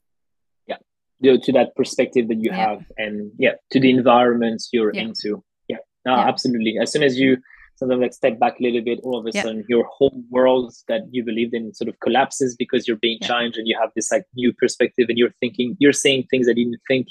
you 1.21 1.31
know, 1.31 1.39
to 1.41 1.51
that 1.53 1.73
perspective 1.77 2.27
that 2.27 2.35
you 2.39 2.51
Yeah. 2.51 2.57
have 2.69 2.85
and 2.97 3.31
yeah 3.37 3.53
to 3.71 3.79
the 3.79 3.89
environments 3.89 4.69
you're 4.73 4.93
Yeah. 4.93 5.03
into 5.03 5.43
yeah 5.69 5.77
no 6.05 6.13
Yeah. 6.15 6.27
absolutely 6.27 6.75
as 6.81 6.91
soon 6.91 7.03
as 7.03 7.17
you 7.17 7.37
sometimes 7.75 8.01
like 8.01 8.13
step 8.13 8.39
back 8.39 8.59
a 8.59 8.63
little 8.63 8.81
bit 8.81 8.99
all 9.03 9.17
of 9.19 9.25
a 9.25 9.31
Yeah. 9.33 9.43
sudden 9.43 9.65
your 9.67 9.85
whole 9.85 10.23
world 10.29 10.73
that 10.87 11.01
you 11.11 11.23
believed 11.23 11.53
in 11.53 11.73
sort 11.73 11.89
of 11.89 11.99
collapses 11.99 12.55
because 12.55 12.87
you're 12.87 12.97
being 12.97 13.17
Yeah. 13.21 13.27
challenged 13.27 13.57
and 13.57 13.67
you 13.67 13.77
have 13.79 13.91
this 13.95 14.11
like 14.11 14.25
new 14.35 14.53
perspective 14.53 15.07
and 15.09 15.17
you're 15.17 15.33
thinking 15.39 15.75
you're 15.79 15.93
saying 16.05 16.27
things 16.29 16.45
that 16.47 16.57
you 16.57 16.65
didn't 16.65 16.81
think 16.87 17.07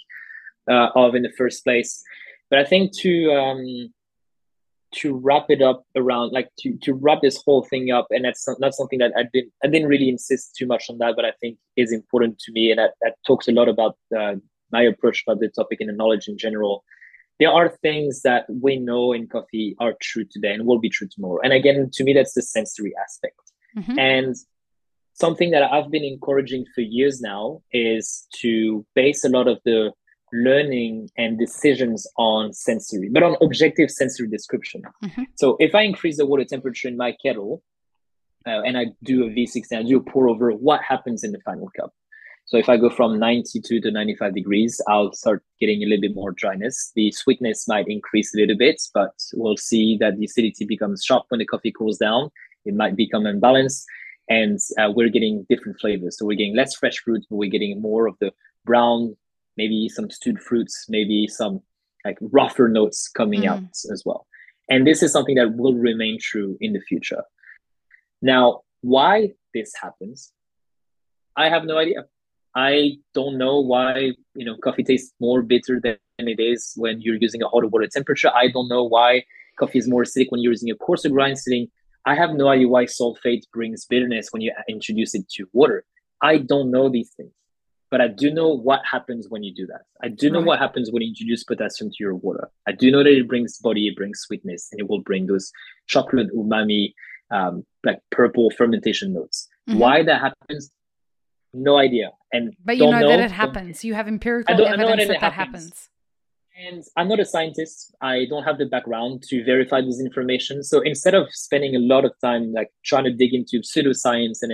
uh, 0.70 0.88
of 0.94 1.14
in 1.14 1.22
the 1.22 1.32
first 1.36 1.62
place 1.64 2.02
but 2.50 2.58
i 2.58 2.64
think 2.64 2.92
to 2.96 3.12
um 3.32 3.92
to 4.94 5.12
wrap 5.26 5.46
it 5.50 5.60
up 5.60 5.82
around 5.96 6.30
like 6.32 6.48
to 6.60 6.76
to 6.78 6.94
wrap 6.94 7.20
this 7.20 7.42
whole 7.44 7.62
thing 7.64 7.90
up 7.90 8.06
and 8.10 8.24
that's 8.24 8.46
not, 8.48 8.58
not 8.60 8.74
something 8.74 8.98
that 8.98 9.12
i 9.16 9.24
didn't 9.34 9.52
i 9.64 9.66
didn't 9.66 9.88
really 9.88 10.08
insist 10.08 10.54
too 10.56 10.66
much 10.66 10.84
on 10.88 10.96
that 10.98 11.14
but 11.16 11.24
i 11.24 11.32
think 11.40 11.58
is 11.76 11.92
important 11.92 12.38
to 12.38 12.52
me 12.52 12.70
and 12.70 12.78
that, 12.78 12.92
that 13.02 13.14
talks 13.26 13.48
a 13.48 13.52
lot 13.52 13.68
about 13.68 13.96
uh, 14.16 14.34
my 14.72 14.82
approach 14.82 15.22
about 15.26 15.40
the 15.40 15.48
topic 15.48 15.80
and 15.80 15.88
the 15.90 15.92
knowledge 15.92 16.28
in 16.28 16.38
general 16.38 16.84
there 17.40 17.50
are 17.50 17.68
things 17.82 18.22
that 18.22 18.44
we 18.48 18.76
know 18.76 19.12
in 19.12 19.26
coffee 19.26 19.74
are 19.80 19.94
true 20.00 20.24
today 20.24 20.52
and 20.54 20.66
will 20.66 20.78
be 20.78 20.88
true 20.88 21.08
tomorrow 21.14 21.38
and 21.42 21.52
again 21.52 21.90
to 21.92 22.04
me 22.04 22.12
that's 22.12 22.34
the 22.34 22.42
sensory 22.42 22.92
aspect 23.04 23.40
Mhm. 23.76 23.98
and 23.98 24.36
something 25.14 25.50
that 25.52 25.62
I've 25.72 25.90
been 25.90 26.04
encouraging 26.04 26.64
for 26.74 26.80
years 26.80 27.20
now 27.20 27.62
is 27.72 28.26
to 28.40 28.84
base 28.94 29.24
a 29.24 29.28
lot 29.28 29.46
of 29.48 29.58
the 29.64 29.92
learning 30.32 31.08
and 31.16 31.38
decisions 31.38 32.06
on 32.18 32.52
sensory, 32.52 33.08
but 33.08 33.22
on 33.22 33.36
objective 33.40 33.90
sensory 33.90 34.28
description. 34.28 34.82
Mm-hmm. 35.04 35.22
So 35.36 35.56
if 35.60 35.74
I 35.74 35.82
increase 35.82 36.16
the 36.16 36.26
water 36.26 36.44
temperature 36.44 36.88
in 36.88 36.96
my 36.96 37.12
kettle 37.24 37.62
uh, 38.46 38.60
and 38.66 38.76
I 38.76 38.86
do 39.04 39.24
a 39.24 39.28
V60 39.30 39.70
and 39.70 39.86
I 39.86 39.88
do 39.88 39.98
a 39.98 40.02
pour 40.02 40.28
over, 40.28 40.50
what 40.50 40.80
happens 40.82 41.22
in 41.22 41.30
the 41.30 41.40
final 41.40 41.70
cup? 41.78 41.92
So 42.46 42.58
if 42.58 42.68
I 42.68 42.76
go 42.76 42.90
from 42.90 43.18
92 43.18 43.80
to 43.80 43.90
95 43.90 44.34
degrees, 44.34 44.80
I'll 44.86 45.12
start 45.12 45.42
getting 45.60 45.82
a 45.82 45.86
little 45.86 46.02
bit 46.02 46.14
more 46.14 46.32
dryness. 46.32 46.92
The 46.94 47.10
sweetness 47.10 47.66
might 47.66 47.88
increase 47.88 48.34
a 48.34 48.38
little 48.38 48.56
bit, 48.56 48.82
but 48.92 49.14
we'll 49.32 49.56
see 49.56 49.96
that 49.98 50.18
the 50.18 50.26
acidity 50.26 50.66
becomes 50.66 51.04
sharp 51.04 51.24
when 51.28 51.38
the 51.38 51.46
coffee 51.46 51.72
cools 51.72 51.96
down. 51.96 52.30
It 52.66 52.74
might 52.74 52.96
become 52.96 53.24
unbalanced 53.24 53.86
and 54.28 54.58
uh, 54.78 54.90
we're 54.94 55.08
getting 55.08 55.46
different 55.48 55.80
flavors. 55.80 56.18
So 56.18 56.26
we're 56.26 56.36
getting 56.36 56.56
less 56.56 56.74
fresh 56.74 56.98
fruit, 56.98 57.24
but 57.28 57.36
we're 57.36 57.50
getting 57.50 57.80
more 57.80 58.06
of 58.06 58.16
the 58.20 58.32
brown, 58.64 59.16
maybe 59.56 59.88
some 59.88 60.10
stewed 60.10 60.40
fruits, 60.40 60.86
maybe 60.88 61.26
some 61.26 61.60
like 62.04 62.18
rougher 62.20 62.68
notes 62.68 63.08
coming 63.08 63.42
mm. 63.42 63.48
out 63.48 63.62
as 63.90 64.02
well. 64.04 64.26
And 64.68 64.86
this 64.86 65.02
is 65.02 65.12
something 65.12 65.34
that 65.36 65.56
will 65.56 65.74
remain 65.74 66.18
true 66.20 66.56
in 66.60 66.72
the 66.72 66.80
future. 66.80 67.24
Now, 68.22 68.62
why 68.80 69.32
this 69.52 69.72
happens, 69.80 70.32
I 71.36 71.48
have 71.48 71.64
no 71.64 71.78
idea. 71.78 72.04
I 72.54 72.98
don't 73.14 73.36
know 73.36 73.60
why 73.60 74.12
you 74.34 74.44
know 74.44 74.56
coffee 74.62 74.84
tastes 74.84 75.12
more 75.20 75.42
bitter 75.42 75.80
than 75.82 75.96
it 76.18 76.40
is 76.40 76.72
when 76.76 77.00
you're 77.00 77.16
using 77.16 77.42
a 77.42 77.48
hotter 77.48 77.66
water 77.66 77.88
temperature. 77.92 78.30
I 78.34 78.48
don't 78.48 78.68
know 78.68 78.84
why 78.84 79.24
coffee 79.58 79.78
is 79.78 79.88
more 79.88 80.04
acidic 80.04 80.26
when 80.30 80.40
you're 80.40 80.52
using 80.52 80.70
a 80.70 80.76
coarser 80.76 81.08
grind 81.08 81.38
setting. 81.38 81.68
I 82.06 82.14
have 82.14 82.34
no 82.34 82.48
idea 82.48 82.68
why 82.68 82.84
sulfate 82.84 83.42
brings 83.52 83.86
bitterness 83.86 84.28
when 84.30 84.42
you 84.42 84.52
introduce 84.68 85.14
it 85.14 85.28
to 85.30 85.46
water. 85.52 85.84
I 86.22 86.38
don't 86.38 86.70
know 86.70 86.88
these 86.88 87.10
things, 87.16 87.32
but 87.90 88.00
I 88.00 88.08
do 88.08 88.30
know 88.30 88.48
what 88.48 88.82
happens 88.90 89.26
when 89.28 89.42
you 89.42 89.54
do 89.54 89.66
that. 89.66 89.82
I 90.02 90.08
do 90.08 90.30
know 90.30 90.40
right. 90.40 90.46
what 90.46 90.58
happens 90.58 90.90
when 90.92 91.02
you 91.02 91.08
introduce 91.08 91.44
potassium 91.44 91.90
to 91.90 91.96
your 91.98 92.14
water. 92.14 92.50
I 92.68 92.72
do 92.72 92.90
know 92.90 93.02
that 93.02 93.10
it 93.10 93.28
brings 93.28 93.58
body, 93.58 93.88
it 93.88 93.96
brings 93.96 94.20
sweetness, 94.20 94.68
and 94.70 94.80
it 94.80 94.88
will 94.88 95.00
bring 95.00 95.26
those 95.26 95.50
chocolate 95.86 96.28
umami, 96.34 96.92
um, 97.30 97.64
like 97.84 98.00
purple 98.10 98.50
fermentation 98.50 99.12
notes. 99.12 99.48
Mm-hmm. 99.68 99.78
Why 99.78 100.02
that 100.02 100.20
happens, 100.20 100.70
no 101.54 101.78
idea. 101.78 102.10
And 102.34 102.56
but 102.64 102.76
you 102.76 102.90
know, 102.90 102.98
know, 102.98 103.08
that 103.08 103.20
it 103.20 103.30
happens. 103.30 103.84
You 103.84 103.94
have 103.94 104.08
empirical 104.08 104.54
evidence 104.66 105.06
that 105.08 105.20
that 105.20 105.32
happens. 105.32 105.64
happens. 105.64 105.88
And 106.56 106.84
I'm 106.96 107.08
not 107.08 107.20
a 107.20 107.24
scientist. 107.24 107.94
I 108.00 108.26
don't 108.28 108.44
have 108.44 108.58
the 108.58 108.66
background 108.66 109.22
to 109.28 109.44
verify 109.44 109.80
this 109.80 110.00
information. 110.00 110.62
So 110.64 110.80
instead 110.80 111.14
of 111.14 111.28
spending 111.30 111.74
a 111.76 111.78
lot 111.78 112.04
of 112.04 112.12
time 112.20 112.52
like 112.52 112.70
trying 112.84 113.04
to 113.04 113.12
dig 113.12 113.34
into 113.34 113.60
pseudoscience 113.60 114.38
and 114.42 114.52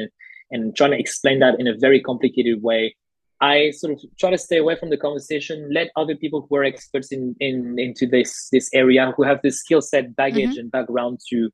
and 0.50 0.76
trying 0.76 0.90
to 0.90 0.98
explain 0.98 1.38
that 1.38 1.58
in 1.58 1.66
a 1.68 1.76
very 1.86 2.00
complicated 2.00 2.62
way, 2.62 2.96
I 3.40 3.70
sort 3.70 3.94
of 3.94 4.00
try 4.18 4.30
to 4.30 4.38
stay 4.38 4.58
away 4.58 4.76
from 4.76 4.90
the 4.90 4.98
conversation. 4.98 5.70
Let 5.72 5.90
other 5.96 6.14
people 6.14 6.46
who 6.48 6.56
are 6.56 6.64
experts 6.64 7.12
in, 7.12 7.34
in 7.40 7.78
into 7.78 8.06
this 8.06 8.48
this 8.52 8.68
area, 8.74 9.12
who 9.16 9.22
have 9.22 9.40
this 9.42 9.60
skill 9.60 9.80
set, 9.80 10.14
baggage, 10.16 10.50
mm-hmm. 10.50 10.60
and 10.60 10.70
background 10.70 11.20
to 11.30 11.50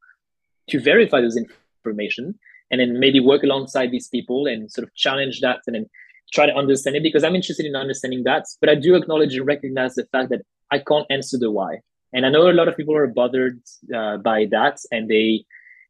to 0.70 0.80
verify 0.80 1.20
this 1.20 1.36
information, 1.36 2.36
and 2.72 2.80
then 2.80 2.98
maybe 2.98 3.20
work 3.20 3.44
alongside 3.44 3.92
these 3.92 4.08
people 4.08 4.46
and 4.46 4.72
sort 4.72 4.86
of 4.88 4.94
challenge 4.94 5.40
that, 5.40 5.60
and 5.68 5.76
then 5.76 5.86
try 6.32 6.46
to 6.46 6.54
understand 6.54 6.96
it 6.96 7.02
because 7.02 7.24
I'm 7.24 7.34
interested 7.34 7.66
in 7.66 7.76
understanding 7.76 8.24
that. 8.24 8.44
But 8.60 8.70
I 8.70 8.74
do 8.74 8.94
acknowledge 8.94 9.34
and 9.34 9.46
recognize 9.46 9.94
the 9.94 10.06
fact 10.12 10.30
that 10.30 10.42
I 10.70 10.78
can't 10.78 11.06
answer 11.10 11.38
the 11.38 11.50
why. 11.50 11.80
And 12.12 12.24
I 12.24 12.30
know 12.30 12.50
a 12.50 12.52
lot 12.52 12.68
of 12.68 12.76
people 12.76 12.96
are 12.96 13.06
bothered 13.06 13.60
uh, 13.94 14.16
by 14.18 14.46
that, 14.50 14.78
and 14.90 15.08
they 15.08 15.44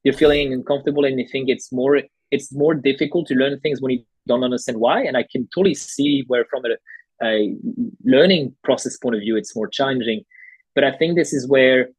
they're 0.05 0.12
feeling 0.12 0.53
uncomfortable 0.53 1.05
and 1.05 1.18
they 1.18 1.25
think 1.25 1.49
it's 1.49 1.72
more 1.72 2.01
it's 2.31 2.53
more 2.53 2.75
difficult 2.75 3.27
to 3.27 3.35
learn 3.35 3.59
things 3.61 3.81
when 3.81 3.92
you 3.92 4.05
don't 4.27 4.44
understand 4.44 4.79
why. 4.79 5.03
And 5.03 5.16
I 5.16 5.25
can 5.31 5.49
totally 5.55 5.75
see 5.75 6.25
where 6.27 6.44
from 6.44 6.64
a, 6.64 7.25
a 7.25 7.57
learning 8.05 8.55
process 8.64 8.96
point 8.96 9.14
of 9.14 9.20
view, 9.20 9.37
it's 9.37 9.55
more 9.55 9.68
challenging. 9.68 10.25
But 10.75 10.85
I 10.85 10.92
think 10.92 11.16
this 11.16 11.33
is 11.33 11.49
where 11.49 11.90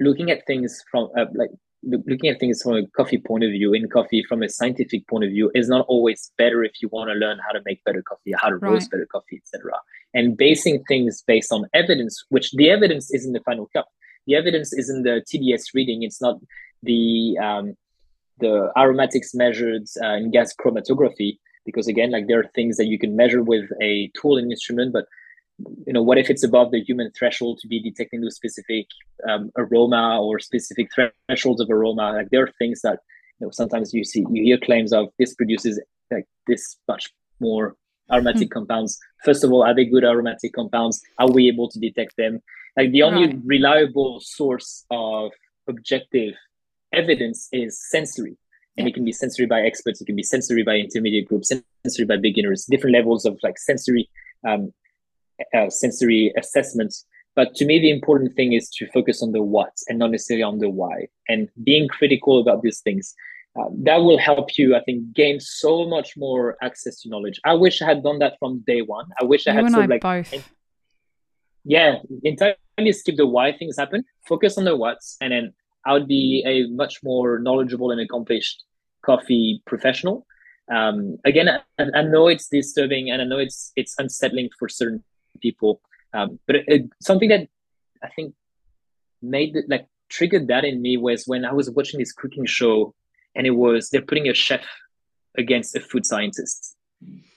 looking 0.00 0.30
at 0.30 0.46
things 0.46 0.82
from 0.90 1.10
uh, 1.16 1.26
like 1.34 1.50
looking 1.86 2.30
at 2.30 2.40
things 2.40 2.62
from 2.62 2.76
a 2.76 2.86
coffee 2.88 3.18
point 3.18 3.44
of 3.44 3.50
view 3.50 3.72
in 3.72 3.88
coffee 3.88 4.24
from 4.28 4.42
a 4.42 4.48
scientific 4.48 5.06
point 5.08 5.24
of 5.24 5.30
view 5.30 5.50
is 5.54 5.68
not 5.68 5.84
always 5.88 6.32
better 6.38 6.64
if 6.64 6.72
you 6.80 6.88
want 6.88 7.08
to 7.10 7.14
learn 7.14 7.38
how 7.46 7.52
to 7.52 7.60
make 7.64 7.82
better 7.84 8.02
coffee 8.02 8.32
how 8.36 8.48
to 8.48 8.56
right. 8.56 8.70
roast 8.70 8.90
better 8.90 9.06
coffee 9.10 9.40
etc 9.42 9.72
and 10.14 10.36
basing 10.36 10.82
things 10.84 11.22
based 11.26 11.52
on 11.52 11.66
evidence 11.74 12.24
which 12.28 12.52
the 12.52 12.70
evidence 12.70 13.10
is 13.10 13.26
in 13.26 13.32
the 13.32 13.40
final 13.40 13.68
cup 13.74 13.88
the 14.26 14.34
evidence 14.34 14.72
is 14.72 14.88
in 14.88 15.02
the 15.02 15.22
tds 15.28 15.74
reading. 15.74 16.02
It's 16.02 16.20
not 16.20 16.38
the 16.82 17.38
um, 17.42 17.76
the 18.38 18.72
aromatics 18.76 19.34
measured 19.34 19.84
uh, 20.02 20.14
in 20.14 20.30
gas 20.30 20.54
chromatography 20.54 21.38
because 21.64 21.86
again 21.86 22.10
like 22.10 22.26
there 22.26 22.40
are 22.40 22.50
things 22.54 22.76
that 22.76 22.86
you 22.86 22.98
can 22.98 23.16
measure 23.16 23.42
with 23.42 23.70
a 23.80 24.10
tool 24.20 24.36
and 24.36 24.50
instrument 24.50 24.92
but 24.92 25.06
you 25.58 25.92
know 25.92 26.02
what 26.02 26.18
if 26.18 26.30
it's 26.30 26.42
above 26.42 26.70
the 26.70 26.80
human 26.80 27.10
threshold 27.12 27.58
to 27.60 27.68
be 27.68 27.80
detecting 27.80 28.20
those 28.20 28.36
specific 28.36 28.86
um, 29.28 29.50
aroma 29.56 30.20
or 30.20 30.38
specific 30.40 30.88
thresholds 31.28 31.60
of 31.60 31.70
aroma? 31.70 32.12
Like 32.12 32.30
there 32.30 32.42
are 32.42 32.52
things 32.58 32.80
that 32.82 33.00
you 33.40 33.46
know 33.46 33.50
sometimes 33.50 33.94
you 33.94 34.04
see 34.04 34.24
you 34.30 34.42
hear 34.42 34.58
claims 34.58 34.92
of 34.92 35.08
this 35.18 35.34
produces 35.34 35.80
like 36.10 36.26
this 36.46 36.76
much 36.88 37.10
more 37.40 37.76
aromatic 38.12 38.48
mm-hmm. 38.48 38.58
compounds. 38.58 38.98
First 39.24 39.44
of 39.44 39.52
all 39.52 39.62
are 39.62 39.74
they 39.74 39.84
good 39.84 40.04
aromatic 40.04 40.52
compounds? 40.52 41.00
Are 41.18 41.30
we 41.30 41.48
able 41.48 41.68
to 41.70 41.78
detect 41.78 42.16
them? 42.16 42.40
Like 42.76 42.90
the 42.90 43.02
only 43.02 43.28
right. 43.28 43.38
reliable 43.44 44.20
source 44.20 44.84
of 44.90 45.30
objective 45.68 46.34
evidence 46.92 47.48
is 47.52 47.80
sensory. 47.90 48.36
And 48.76 48.86
yeah. 48.86 48.90
it 48.90 48.94
can 48.94 49.04
be 49.04 49.12
sensory 49.12 49.46
by 49.46 49.60
experts. 49.60 50.00
It 50.00 50.06
can 50.06 50.16
be 50.16 50.24
sensory 50.24 50.64
by 50.64 50.74
intermediate 50.74 51.28
groups 51.28 51.52
sensory 51.84 52.06
by 52.06 52.16
beginners. 52.16 52.66
Different 52.68 52.94
levels 52.96 53.24
of 53.24 53.38
like 53.44 53.56
sensory 53.58 54.10
um, 54.46 54.72
uh, 55.56 55.70
sensory 55.70 56.32
assessments. 56.38 57.06
But 57.36 57.54
to 57.56 57.64
me, 57.64 57.80
the 57.80 57.90
important 57.90 58.34
thing 58.34 58.52
is 58.52 58.70
to 58.70 58.86
focus 58.92 59.22
on 59.22 59.32
the 59.32 59.42
what 59.42 59.72
and 59.88 59.98
not 59.98 60.12
necessarily 60.12 60.44
on 60.44 60.58
the 60.58 60.70
why. 60.70 61.08
And 61.28 61.48
being 61.64 61.88
critical 61.88 62.40
about 62.40 62.62
these 62.62 62.80
things, 62.80 63.14
uh, 63.58 63.68
that 63.82 63.98
will 63.98 64.18
help 64.18 64.56
you, 64.58 64.74
I 64.74 64.82
think, 64.82 65.12
gain 65.14 65.40
so 65.40 65.86
much 65.86 66.16
more 66.16 66.56
access 66.62 67.00
to 67.02 67.08
knowledge. 67.08 67.40
I 67.44 67.54
wish 67.54 67.82
I 67.82 67.86
had 67.86 68.02
done 68.02 68.18
that 68.20 68.34
from 68.38 68.64
day 68.66 68.82
one. 68.82 69.06
I 69.20 69.24
wish 69.24 69.46
I 69.46 69.52
had 69.52 69.70
sort 69.70 69.84
of 69.84 69.90
like, 69.90 70.02
both. 70.02 70.32
yeah, 71.64 71.98
entirely 72.24 72.92
skip 72.92 73.16
the 73.16 73.26
why 73.26 73.56
things 73.56 73.76
happen, 73.78 74.04
focus 74.26 74.58
on 74.58 74.64
the 74.64 74.76
what's, 74.76 75.16
and 75.20 75.32
then 75.32 75.52
I 75.86 75.92
would 75.92 76.08
be 76.08 76.42
a 76.46 76.68
much 76.74 77.02
more 77.04 77.38
knowledgeable 77.38 77.90
and 77.90 78.00
accomplished 78.00 78.64
coffee 79.04 79.62
professional. 79.66 80.26
Um, 80.72 81.18
again, 81.24 81.48
I, 81.48 81.60
I 81.94 82.02
know 82.02 82.26
it's 82.26 82.48
disturbing 82.48 83.10
and 83.10 83.20
I 83.20 83.24
know 83.24 83.38
it's 83.38 83.72
it's 83.76 83.94
unsettling 83.98 84.48
for 84.58 84.68
certain 84.68 85.04
people. 85.48 85.80
Um, 86.12 86.38
but 86.46 86.56
it, 86.56 86.64
it, 86.74 86.82
something 87.00 87.28
that 87.28 87.48
I 88.02 88.08
think 88.16 88.34
made 89.22 89.56
it, 89.56 89.66
like 89.68 89.86
triggered 90.08 90.46
that 90.48 90.64
in 90.64 90.80
me 90.80 90.96
was 90.96 91.24
when 91.26 91.44
I 91.44 91.52
was 91.52 91.70
watching 91.70 91.98
this 92.00 92.12
cooking 92.12 92.46
show, 92.46 92.94
and 93.34 93.46
it 93.46 93.56
was 93.64 93.90
they're 93.90 94.10
putting 94.10 94.28
a 94.28 94.34
chef 94.34 94.64
against 95.36 95.76
a 95.76 95.80
food 95.80 96.06
scientist, 96.06 96.76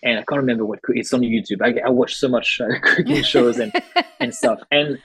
and 0.03 0.19
I 0.19 0.23
can't 0.27 0.41
remember 0.45 0.65
what 0.65 0.79
it's 0.89 1.13
on 1.13 1.21
YouTube. 1.21 1.61
I, 1.61 1.69
I 1.87 1.89
watch 1.89 2.15
so 2.15 2.27
much 2.27 2.61
uh, 2.61 2.79
cooking 2.83 3.23
shows 3.33 3.59
and 3.59 3.71
and 4.19 4.33
stuff, 4.33 4.59
and 4.71 4.99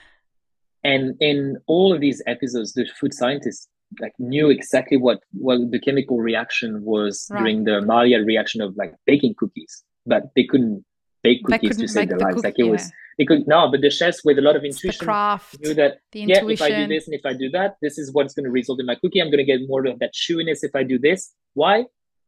and 0.83 1.15
in 1.19 1.57
all 1.67 1.93
of 1.93 1.99
these 2.01 2.21
episodes, 2.27 2.73
the 2.73 2.85
food 2.99 3.13
scientists 3.13 3.67
like 3.99 4.13
knew 4.19 4.49
exactly 4.49 4.97
what 4.97 5.19
what 5.31 5.59
the 5.71 5.79
chemical 5.79 6.17
reaction 6.19 6.83
was 6.83 7.27
right. 7.29 7.39
during 7.39 7.63
the 7.63 7.81
Maillard 7.81 8.25
reaction 8.25 8.61
of 8.61 8.75
like 8.77 8.93
baking 9.05 9.35
cookies, 9.37 9.83
but 10.05 10.23
they 10.35 10.43
couldn't 10.43 10.85
bake 11.23 11.43
cookies 11.45 11.77
to 11.77 11.87
save 11.87 12.09
their 12.09 12.19
lives. 12.19 12.43
Like 12.43 12.55
it 12.57 12.63
was, 12.63 12.91
they 13.17 13.25
could 13.25 13.47
no, 13.47 13.69
but 13.71 13.81
the 13.81 13.89
chefs 13.89 14.23
with 14.23 14.37
a 14.37 14.41
lot 14.41 14.55
of 14.55 14.63
intuition 14.63 14.99
the 14.99 15.05
craft, 15.05 15.59
knew 15.61 15.73
that 15.73 15.99
yeah, 16.13 16.45
if 16.45 16.61
I 16.61 16.69
do 16.69 16.87
this 16.87 17.07
and 17.07 17.15
if 17.15 17.25
I 17.25 17.33
do 17.33 17.49
that, 17.51 17.77
this 17.81 17.97
is 17.97 18.11
what's 18.11 18.33
going 18.33 18.45
to 18.45 18.51
result 18.51 18.79
in 18.79 18.85
my 18.85 18.95
cookie. 18.95 19.21
I'm 19.21 19.29
going 19.29 19.45
to 19.45 19.51
get 19.51 19.61
more 19.67 19.85
of 19.85 19.99
that 19.99 20.13
chewiness 20.13 20.59
if 20.63 20.75
I 20.75 20.83
do 20.83 20.99
this. 20.99 21.33
Why? 21.53 21.85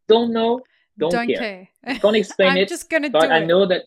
Don't 0.08 0.32
know. 0.32 0.62
Don't, 0.98 1.12
don't 1.12 1.28
care. 1.28 1.68
care. 1.86 2.00
Can't 2.00 2.16
explain 2.16 2.50
I'm 2.52 2.58
it. 2.58 2.70
just 2.70 2.90
gonna 2.90 3.10
but 3.10 3.28
do 3.28 3.34
I 3.34 3.44
know 3.44 3.66
that 3.66 3.84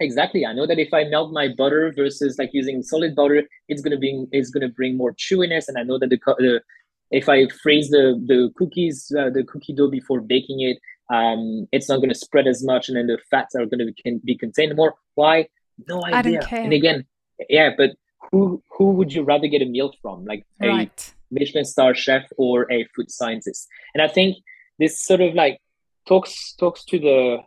exactly. 0.00 0.44
I 0.44 0.52
know 0.52 0.66
that 0.66 0.78
if 0.78 0.92
I 0.92 1.04
melt 1.04 1.32
my 1.32 1.48
butter 1.56 1.92
versus 1.94 2.36
like 2.38 2.50
using 2.52 2.82
solid 2.82 3.14
butter, 3.14 3.44
it's 3.68 3.80
gonna 3.80 3.98
be 3.98 4.26
it's 4.32 4.50
gonna 4.50 4.68
bring 4.68 4.96
more 4.96 5.12
chewiness, 5.14 5.68
and 5.68 5.78
I 5.78 5.84
know 5.84 5.98
that 5.98 6.10
the, 6.10 6.18
the 6.38 6.62
if 7.10 7.28
I 7.28 7.46
freeze 7.62 7.90
the 7.90 8.20
the 8.26 8.50
cookies, 8.56 9.12
uh, 9.16 9.30
the 9.30 9.44
cookie 9.44 9.74
dough 9.74 9.90
before 9.90 10.20
baking 10.20 10.62
it, 10.62 10.78
um, 11.12 11.68
it's 11.72 11.88
not 11.88 11.96
going 11.96 12.08
to 12.08 12.14
spread 12.14 12.46
as 12.46 12.64
much, 12.64 12.88
and 12.88 12.96
then 12.96 13.06
the 13.06 13.18
fats 13.30 13.54
are 13.54 13.66
going 13.66 13.80
to 13.86 13.92
be, 14.04 14.20
be 14.24 14.36
contained 14.36 14.74
more. 14.76 14.94
Why? 15.14 15.48
No 15.86 16.04
idea. 16.04 16.40
And 16.50 16.72
again, 16.72 17.04
yeah, 17.48 17.70
but 17.76 17.90
who 18.30 18.62
who 18.70 18.92
would 18.92 19.12
you 19.12 19.22
rather 19.22 19.46
get 19.46 19.62
a 19.62 19.66
meal 19.66 19.92
from, 20.00 20.24
like 20.24 20.46
right. 20.60 21.12
a 21.30 21.34
Michelin 21.34 21.66
star 21.66 21.94
chef 21.94 22.24
or 22.38 22.70
a 22.72 22.86
food 22.96 23.10
scientist? 23.10 23.68
And 23.94 24.02
I 24.02 24.08
think 24.08 24.38
this 24.78 25.04
sort 25.04 25.20
of 25.20 25.34
like 25.34 25.58
talks 26.08 26.54
talks 26.54 26.84
to 26.86 26.98
the 26.98 27.38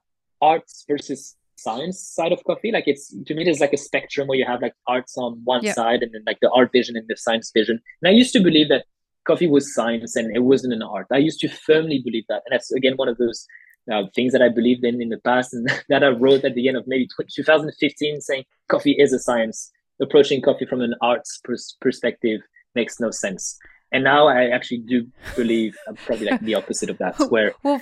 arts 0.42 0.86
versus 0.88 1.36
science 1.56 2.00
side 2.08 2.32
of 2.32 2.44
coffee. 2.44 2.72
Like 2.72 2.88
it's 2.88 3.16
to 3.26 3.34
me, 3.34 3.44
there's 3.44 3.62
like 3.62 3.74
a 3.74 3.78
spectrum 3.78 4.28
where 4.28 4.38
you 4.38 4.46
have 4.46 4.62
like 4.62 4.76
arts 4.88 5.18
on 5.18 5.42
one 5.44 5.66
side 5.66 6.04
and 6.04 6.14
then 6.14 6.24
like 6.28 6.40
the 6.42 6.52
art 6.52 6.72
vision 6.72 6.96
and 6.96 7.08
the 7.08 7.18
science 7.18 7.52
vision. 7.52 7.82
And 8.02 8.10
I 8.10 8.12
used 8.12 8.34
to 8.34 8.42
believe 8.42 8.70
that 8.70 8.86
coffee 9.26 9.48
was 9.48 9.74
science 9.74 10.16
and 10.16 10.36
it 10.36 10.44
wasn't 10.44 10.74
an 10.74 10.82
art. 10.82 11.08
I 11.12 11.18
used 11.18 11.40
to 11.42 11.50
firmly 11.50 12.02
believe 12.04 12.26
that. 12.30 12.44
And 12.46 12.54
that's 12.54 12.72
again 12.72 12.94
one 12.96 13.10
of 13.10 13.18
those 13.18 13.46
uh, 13.92 14.04
things 14.16 14.34
that 14.34 14.42
I 14.42 14.50
believed 14.50 14.84
in 14.84 15.02
in 15.02 15.10
the 15.10 15.20
past 15.20 15.54
and 15.54 15.70
that 15.90 16.04
I 16.04 16.08
wrote 16.08 16.44
at 16.44 16.56
the 16.56 16.68
end 16.68 16.78
of 16.78 16.86
maybe 16.88 17.08
2015 17.36 18.22
saying 18.22 18.44
coffee 18.68 18.96
is 18.98 19.14
a 19.14 19.20
science. 19.20 19.72
Approaching 20.02 20.42
coffee 20.42 20.66
from 20.66 20.82
an 20.82 20.94
arts 21.02 21.40
pers- 21.44 21.78
perspective 21.80 22.42
makes 22.76 23.00
no 23.00 23.12
sense. 23.12 23.58
And 23.92 24.04
now 24.04 24.28
I 24.28 24.50
actually 24.50 24.80
do 24.80 25.08
believe 25.36 25.78
I'm 25.88 25.96
probably 25.96 26.28
like 26.28 26.42
the 26.42 26.56
opposite 26.60 26.90
of 26.90 26.98
that, 26.98 27.16
where 27.30 27.54
well, 27.64 27.82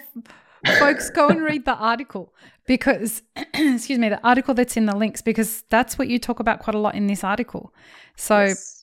folks, 0.77 1.09
go 1.09 1.29
and 1.29 1.41
read 1.41 1.65
the 1.65 1.73
article 1.73 2.33
because, 2.67 3.23
excuse 3.53 3.97
me, 3.97 4.09
the 4.09 4.23
article 4.23 4.53
that's 4.53 4.77
in 4.77 4.85
the 4.85 4.95
links 4.95 5.23
because 5.23 5.63
that's 5.69 5.97
what 5.97 6.07
you 6.07 6.19
talk 6.19 6.39
about 6.39 6.59
quite 6.59 6.75
a 6.75 6.79
lot 6.79 6.93
in 6.93 7.07
this 7.07 7.23
article. 7.23 7.73
So, 8.15 8.41
yes. 8.41 8.82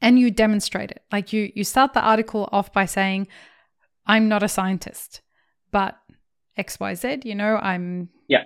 And 0.00 0.18
you 0.18 0.30
demonstrate 0.30 0.90
it. 0.90 1.02
Like 1.12 1.32
you, 1.32 1.50
you 1.54 1.64
start 1.64 1.94
the 1.94 2.00
article 2.00 2.48
off 2.52 2.72
by 2.72 2.86
saying, 2.86 3.28
"I'm 4.06 4.28
not 4.28 4.42
a 4.42 4.48
scientist, 4.48 5.22
but 5.70 5.96
X, 6.56 6.78
Y, 6.80 6.94
Z." 6.94 7.20
You 7.24 7.34
know, 7.34 7.56
I'm 7.56 8.10
yeah, 8.28 8.44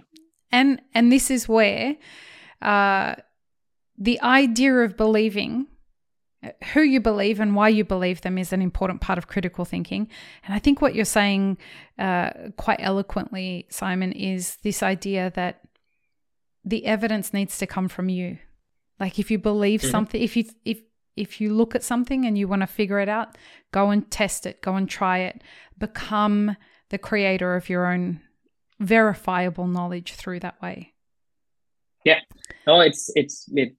and 0.52 0.80
and 0.94 1.10
this 1.12 1.30
is 1.30 1.48
where, 1.48 1.96
uh, 2.62 3.16
the 3.96 4.20
idea 4.20 4.74
of 4.74 4.96
believing 4.96 5.66
who 6.72 6.82
you 6.82 7.00
believe 7.00 7.40
and 7.40 7.56
why 7.56 7.68
you 7.68 7.84
believe 7.84 8.20
them 8.20 8.38
is 8.38 8.52
an 8.52 8.62
important 8.62 9.00
part 9.00 9.18
of 9.18 9.26
critical 9.26 9.64
thinking. 9.64 10.08
And 10.44 10.54
I 10.54 10.58
think 10.58 10.80
what 10.80 10.94
you're 10.94 11.04
saying 11.04 11.58
uh, 11.98 12.30
quite 12.56 12.78
eloquently, 12.80 13.66
Simon, 13.70 14.12
is 14.12 14.56
this 14.62 14.82
idea 14.82 15.32
that 15.34 15.62
the 16.64 16.86
evidence 16.86 17.32
needs 17.32 17.58
to 17.58 17.66
come 17.66 17.88
from 17.88 18.08
you. 18.08 18.38
Like 19.00 19.18
if 19.18 19.30
you 19.30 19.38
believe 19.38 19.80
mm-hmm. 19.80 19.90
something, 19.90 20.22
if 20.22 20.36
you 20.36 20.44
if 20.64 20.80
if 21.18 21.40
you 21.40 21.52
look 21.52 21.74
at 21.74 21.82
something 21.82 22.24
and 22.24 22.38
you 22.38 22.48
want 22.48 22.62
to 22.62 22.66
figure 22.66 23.00
it 23.00 23.08
out, 23.08 23.36
go 23.72 23.90
and 23.90 24.10
test 24.10 24.46
it, 24.46 24.62
go 24.62 24.76
and 24.76 24.88
try 24.88 25.18
it, 25.18 25.42
become 25.76 26.56
the 26.90 26.98
creator 26.98 27.56
of 27.56 27.68
your 27.68 27.86
own 27.86 28.20
verifiable 28.80 29.66
knowledge 29.66 30.14
through 30.14 30.40
that 30.40 30.60
way. 30.62 30.94
Yeah. 32.04 32.20
No, 32.66 32.80
it's 32.80 33.10
it's 33.14 33.46
it 33.52 33.74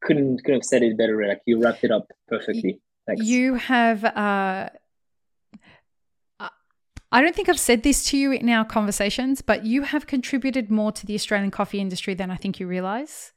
couldn't 0.00 0.38
couldn't 0.38 0.60
have 0.60 0.64
said 0.64 0.82
it 0.82 0.96
better. 0.96 1.26
Like 1.26 1.42
you 1.46 1.62
wrapped 1.62 1.84
it 1.84 1.90
up 1.90 2.06
perfectly. 2.28 2.80
Thanks. 3.06 3.24
You 3.24 3.54
have. 3.54 4.04
Uh, 4.04 4.70
I 7.12 7.20
don't 7.20 7.34
think 7.34 7.48
I've 7.48 7.58
said 7.58 7.82
this 7.82 8.04
to 8.10 8.16
you 8.16 8.30
in 8.30 8.48
our 8.48 8.64
conversations, 8.64 9.42
but 9.42 9.64
you 9.64 9.82
have 9.82 10.06
contributed 10.06 10.70
more 10.70 10.92
to 10.92 11.04
the 11.04 11.16
Australian 11.16 11.50
coffee 11.50 11.80
industry 11.80 12.14
than 12.14 12.30
I 12.30 12.36
think 12.36 12.60
you 12.60 12.68
realize, 12.68 13.32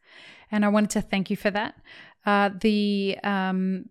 and 0.52 0.64
I 0.64 0.68
wanted 0.68 0.92
to 0.92 1.02
thank 1.02 1.32
you 1.32 1.36
for 1.36 1.50
that. 1.50 1.76
Uh, 2.26 2.50
the 2.62 3.18
um, 3.24 3.90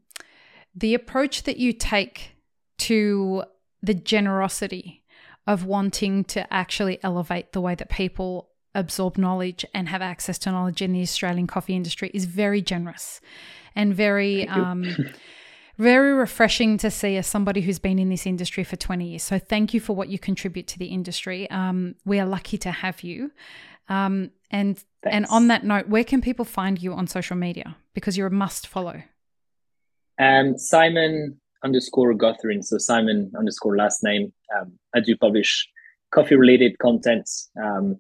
the 0.75 0.95
approach 0.95 1.43
that 1.43 1.59
you 1.59 1.73
take 1.73 2.35
to 2.79 3.45
the 3.83 3.95
generosity 3.95 5.03
of 5.47 5.65
wanting 5.65 6.25
to 6.25 6.53
actually 6.53 6.99
elevate 7.03 7.53
the 7.53 7.61
way 7.61 7.75
that 7.75 7.91
people 7.91 8.49
absorb 8.75 9.19
knowledge 9.19 9.67
and 9.75 9.89
have 9.89 10.01
access 10.01 10.39
to 10.39 10.51
knowledge 10.51 10.81
in 10.81 10.93
the 10.93 11.03
Australian 11.03 11.47
coffee 11.47 11.77
industry 11.77 12.11
is 12.15 12.25
very 12.25 12.63
generous 12.63 13.21
and 13.75 13.95
very 13.95 14.49
um, 14.49 14.85
very 15.79 16.13
refreshing 16.13 16.79
to 16.79 16.91
see 16.91 17.17
as 17.17 17.27
somebody 17.27 17.61
who's 17.61 17.79
been 17.79 17.99
in 17.99 18.09
this 18.09 18.27
industry 18.27 18.65
for 18.65 18.77
20 18.77 19.07
years. 19.07 19.23
So 19.23 19.39
thank 19.39 19.75
you 19.75 19.81
for 19.81 19.95
what 19.95 20.09
you 20.09 20.19
contribute 20.19 20.67
to 20.69 20.79
the 20.79 20.87
industry. 20.87 21.51
Um, 21.51 21.97
we 22.05 22.21
are 22.21 22.27
lucky 22.27 22.59
to 22.59 22.71
have 22.71 23.03
you. 23.03 23.33
Um, 23.89 24.31
and 24.51 24.77
Thanks. 25.03 25.17
and 25.17 25.27
on 25.27 25.49
that 25.49 25.65
note, 25.65 25.89
where 25.89 26.05
can 26.05 26.21
people 26.21 26.45
find 26.45 26.81
you 26.81 26.93
on 26.93 27.07
social 27.07 27.37
media? 27.37 27.77
Because 27.95 28.17
you're 28.17 28.29
a 28.29 28.31
must 28.31 28.67
follow. 28.67 29.03
Um, 30.19 30.57
Simon 30.57 31.41
underscore 31.65 32.15
Gautherin. 32.15 32.63
So 32.65 32.79
Simon 32.79 33.33
underscore 33.39 33.77
last 33.77 34.03
name. 34.03 34.33
Um, 34.57 34.79
I 34.95 35.01
do 35.01 35.17
publish 35.17 35.69
coffee 36.13 36.37
related 36.37 36.79
content. 36.79 37.29
Um, 37.63 37.99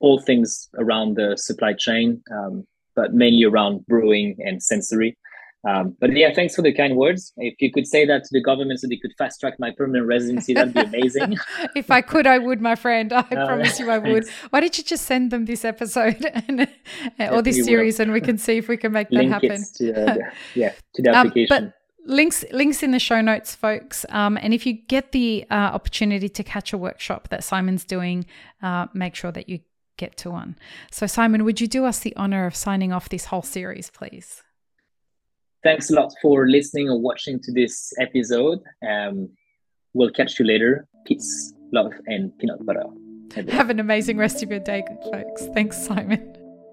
all 0.00 0.20
things 0.20 0.68
around 0.78 1.16
the 1.16 1.36
supply 1.36 1.72
chain, 1.72 2.22
um, 2.32 2.66
but 2.94 3.14
mainly 3.14 3.44
around 3.44 3.86
brewing 3.86 4.36
and 4.40 4.62
sensory. 4.62 5.16
Um, 5.66 5.96
but 6.00 6.14
yeah, 6.16 6.32
thanks 6.32 6.54
for 6.54 6.62
the 6.62 6.72
kind 6.72 6.96
words. 6.96 7.32
If 7.36 7.60
you 7.60 7.72
could 7.72 7.86
say 7.86 8.06
that 8.06 8.24
to 8.24 8.28
the 8.30 8.40
government 8.40 8.80
so 8.80 8.86
they 8.86 8.96
could 8.96 9.12
fast 9.18 9.40
track 9.40 9.54
my 9.58 9.72
permanent 9.72 10.06
residency, 10.06 10.54
that'd 10.54 10.72
be 10.72 10.80
amazing. 10.80 11.36
if 11.76 11.90
I 11.90 12.00
could, 12.00 12.26
I 12.26 12.38
would, 12.38 12.60
my 12.60 12.76
friend. 12.76 13.12
I 13.12 13.20
uh, 13.20 13.46
promise 13.46 13.78
you 13.80 13.90
I 13.90 13.98
would. 13.98 14.24
Thanks. 14.24 14.42
Why 14.50 14.60
don't 14.60 14.78
you 14.78 14.84
just 14.84 15.04
send 15.04 15.30
them 15.30 15.46
this 15.46 15.64
episode 15.64 16.24
and, 16.48 16.68
or 17.18 17.42
this 17.42 17.64
series 17.64 17.98
will. 17.98 18.04
and 18.04 18.12
we 18.12 18.20
can 18.20 18.38
see 18.38 18.56
if 18.56 18.68
we 18.68 18.76
can 18.76 18.92
make 18.92 19.10
Link 19.10 19.30
that 19.30 19.42
happen. 19.42 19.64
To, 19.76 19.92
uh, 19.92 20.14
the, 20.14 20.22
yeah, 20.54 20.72
to 20.94 21.02
the 21.02 21.10
application. 21.10 21.56
Um, 21.56 21.64
but 21.64 21.74
links 22.06 22.44
links 22.52 22.82
in 22.82 22.90
the 22.92 22.98
show 22.98 23.20
notes 23.20 23.54
folks 23.54 24.06
um, 24.08 24.38
and 24.40 24.54
if 24.54 24.64
you 24.64 24.72
get 24.72 25.12
the 25.12 25.44
uh, 25.50 25.54
opportunity 25.54 26.26
to 26.26 26.42
catch 26.42 26.72
a 26.72 26.78
workshop 26.78 27.28
that 27.28 27.44
simon's 27.44 27.84
doing 27.84 28.24
uh, 28.62 28.86
make 28.94 29.14
sure 29.14 29.30
that 29.30 29.46
you 29.46 29.60
get 29.98 30.16
to 30.16 30.30
one. 30.30 30.56
So, 30.90 31.06
Simon, 31.06 31.44
would 31.44 31.60
you 31.60 31.66
do 31.66 31.84
us 31.84 31.98
the 31.98 32.16
honor 32.16 32.46
of 32.46 32.54
signing 32.56 32.92
off 32.92 33.10
this 33.10 33.26
whole 33.26 33.42
series, 33.42 33.90
please? 33.90 34.42
Thanks 35.68 35.90
a 35.90 35.94
lot 35.96 36.14
for 36.22 36.48
listening 36.48 36.88
or 36.88 36.98
watching 36.98 37.38
to 37.40 37.52
this 37.52 37.92
episode. 38.00 38.60
Um, 38.88 39.28
we'll 39.92 40.10
catch 40.10 40.38
you 40.38 40.46
later. 40.46 40.88
Peace, 41.04 41.52
love, 41.72 41.92
and 42.06 42.32
peanut 42.38 42.64
butter. 42.64 42.84
Have 43.50 43.68
an 43.68 43.78
amazing 43.78 44.16
rest 44.16 44.42
of 44.42 44.50
your 44.50 44.60
day, 44.60 44.82
folks. 45.12 45.44
Thanks, 45.52 45.76
Simon. 45.76 46.37